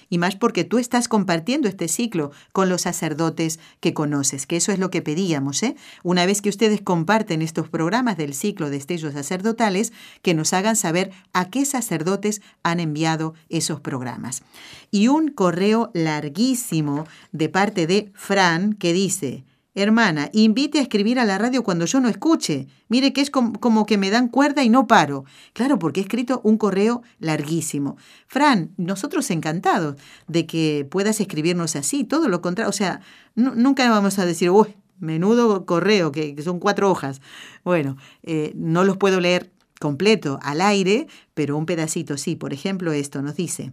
[0.10, 4.72] y más porque tú estás compartiendo este ciclo con los sacerdotes que conoces, que eso
[4.72, 5.62] es lo que pedíamos.
[5.64, 5.76] ¿eh?
[6.04, 10.76] Una vez que ustedes comparten estos programas del ciclo de estellos sacerdotales, que nos hagan
[10.76, 14.44] saber a qué sacerdotes han enviado esos programas.
[14.92, 19.44] Y un correo larguísimo de parte de Fran que dice,
[19.76, 22.68] Hermana, invite a escribir a la radio cuando yo no escuche.
[22.88, 25.26] Mire que es como, que me dan cuerda y no paro.
[25.54, 27.96] Claro, porque he escrito un correo larguísimo.
[28.28, 29.96] Fran, nosotros encantados
[30.28, 32.70] de que puedas escribirnos así, todo lo contrario.
[32.70, 33.02] O sea,
[33.36, 37.22] nunca vamos a decir, uy, menudo correo, que, son cuatro hojas.
[37.64, 42.36] Bueno, eh, no los puedo leer completo al aire, pero un pedacito sí.
[42.36, 43.72] Por ejemplo, esto nos dice.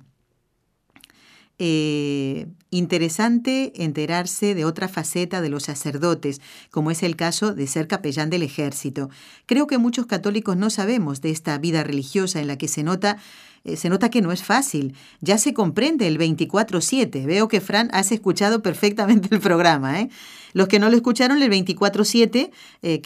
[1.58, 7.88] Eh, interesante enterarse de otra faceta de los sacerdotes, como es el caso de ser
[7.88, 9.08] capellán del ejército.
[9.46, 13.16] Creo que muchos católicos no sabemos de esta vida religiosa en la que se nota
[13.64, 14.94] eh, se nota que no es fácil.
[15.20, 17.24] Ya se comprende el 24/7.
[17.26, 20.00] Veo que Fran has escuchado perfectamente el programa.
[20.00, 20.08] ¿eh?
[20.52, 22.52] Los que no lo escucharon, el 24/7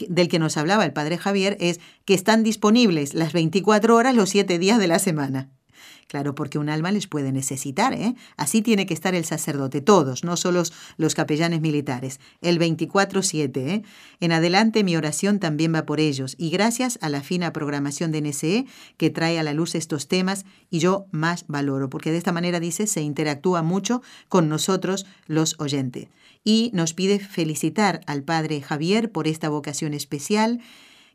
[0.09, 4.29] del que nos hablaba el padre Javier es que están disponibles las 24 horas los
[4.29, 5.49] 7 días de la semana.
[6.11, 8.15] Claro, porque un alma les puede necesitar, ¿eh?
[8.35, 10.61] Así tiene que estar el sacerdote, todos, no solo
[10.97, 12.19] los capellanes militares.
[12.41, 13.83] El 24-7, ¿eh?
[14.19, 18.23] En adelante mi oración también va por ellos, y gracias a la fina programación de
[18.23, 18.65] NSE
[18.97, 22.59] que trae a la luz estos temas, y yo más valoro, porque de esta manera,
[22.59, 26.09] dice, se interactúa mucho con nosotros los oyentes.
[26.43, 30.59] Y nos pide felicitar al padre Javier por esta vocación especial,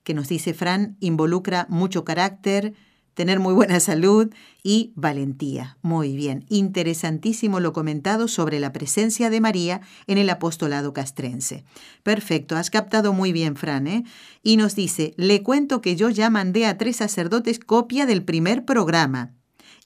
[0.04, 2.72] que nos dice Fran, involucra mucho carácter,
[3.16, 4.28] tener muy buena salud
[4.62, 5.78] y valentía.
[5.80, 11.64] Muy bien, interesantísimo lo comentado sobre la presencia de María en el apostolado castrense.
[12.02, 13.86] Perfecto, has captado muy bien, Fran.
[13.86, 14.04] ¿eh?
[14.42, 18.66] Y nos dice, le cuento que yo ya mandé a tres sacerdotes copia del primer
[18.66, 19.32] programa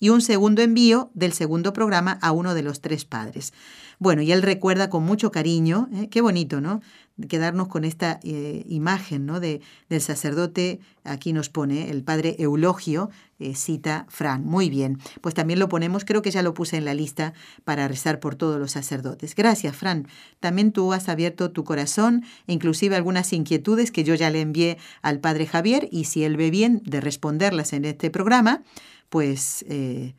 [0.00, 3.52] y un segundo envío del segundo programa a uno de los tres padres.
[4.00, 6.08] Bueno, y él recuerda con mucho cariño, ¿eh?
[6.08, 6.80] qué bonito, ¿no?
[7.28, 9.40] Quedarnos con esta eh, imagen ¿no?
[9.40, 14.44] de, del sacerdote, aquí nos pone el padre Eulogio, eh, cita Fran.
[14.44, 17.32] Muy bien, pues también lo ponemos, creo que ya lo puse en la lista
[17.64, 19.34] para rezar por todos los sacerdotes.
[19.34, 20.08] Gracias, Fran.
[20.40, 25.20] También tú has abierto tu corazón, inclusive algunas inquietudes que yo ya le envié al
[25.20, 28.62] padre Javier y si él ve bien de responderlas en este programa,
[29.08, 29.64] pues...
[29.68, 30.14] Eh,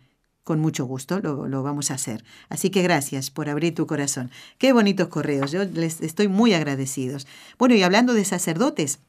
[0.52, 2.26] con mucho gusto lo, vamos a hacer.
[2.50, 4.32] Así que gracias por abrir tu corazón.
[4.58, 7.26] Qué bonitos correos, yo les estoy muy agradecidos.
[7.58, 9.00] Bueno, y hablando de sacerdotes,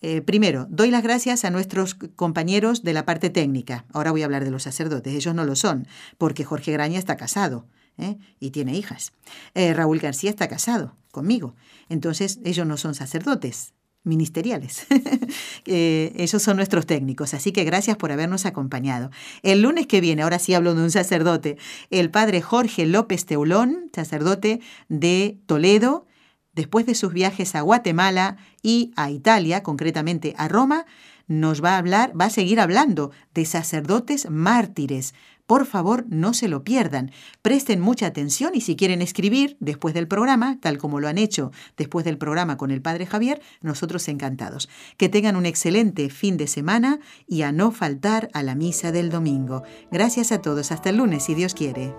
[0.00, 3.84] eh, primero, doy las gracias a nuestros compañeros de la parte técnica.
[3.92, 5.86] Ahora voy a hablar de los sacerdotes, ellos no lo son,
[6.16, 7.66] porque Jorge Graña está casado
[7.98, 8.16] ¿eh?
[8.40, 9.12] y tiene hijas.
[9.52, 11.54] Eh, Raúl García está casado conmigo,
[11.90, 13.74] entonces ellos no son sacerdotes,
[14.06, 14.86] ministeriales.
[15.66, 19.10] eh, esos son nuestros técnicos, así que gracias por habernos acompañado.
[19.42, 21.58] El lunes que viene, ahora sí hablo de un sacerdote,
[21.90, 26.06] el padre Jorge López Teulón, sacerdote de Toledo,
[26.54, 30.86] después de sus viajes a Guatemala y a Italia, concretamente a Roma,
[31.28, 35.14] nos va a hablar, va a seguir hablando de sacerdotes mártires,
[35.46, 37.10] por favor, no se lo pierdan.
[37.42, 41.52] Presten mucha atención y si quieren escribir después del programa, tal como lo han hecho
[41.76, 44.68] después del programa con el Padre Javier, nosotros encantados.
[44.96, 49.10] Que tengan un excelente fin de semana y a no faltar a la misa del
[49.10, 49.62] domingo.
[49.90, 50.72] Gracias a todos.
[50.72, 51.94] Hasta el lunes, si Dios quiere.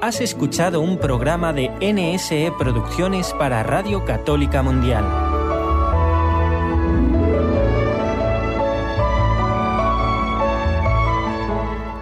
[0.00, 5.25] Has escuchado un programa de NSE Producciones para Radio Católica Mundial.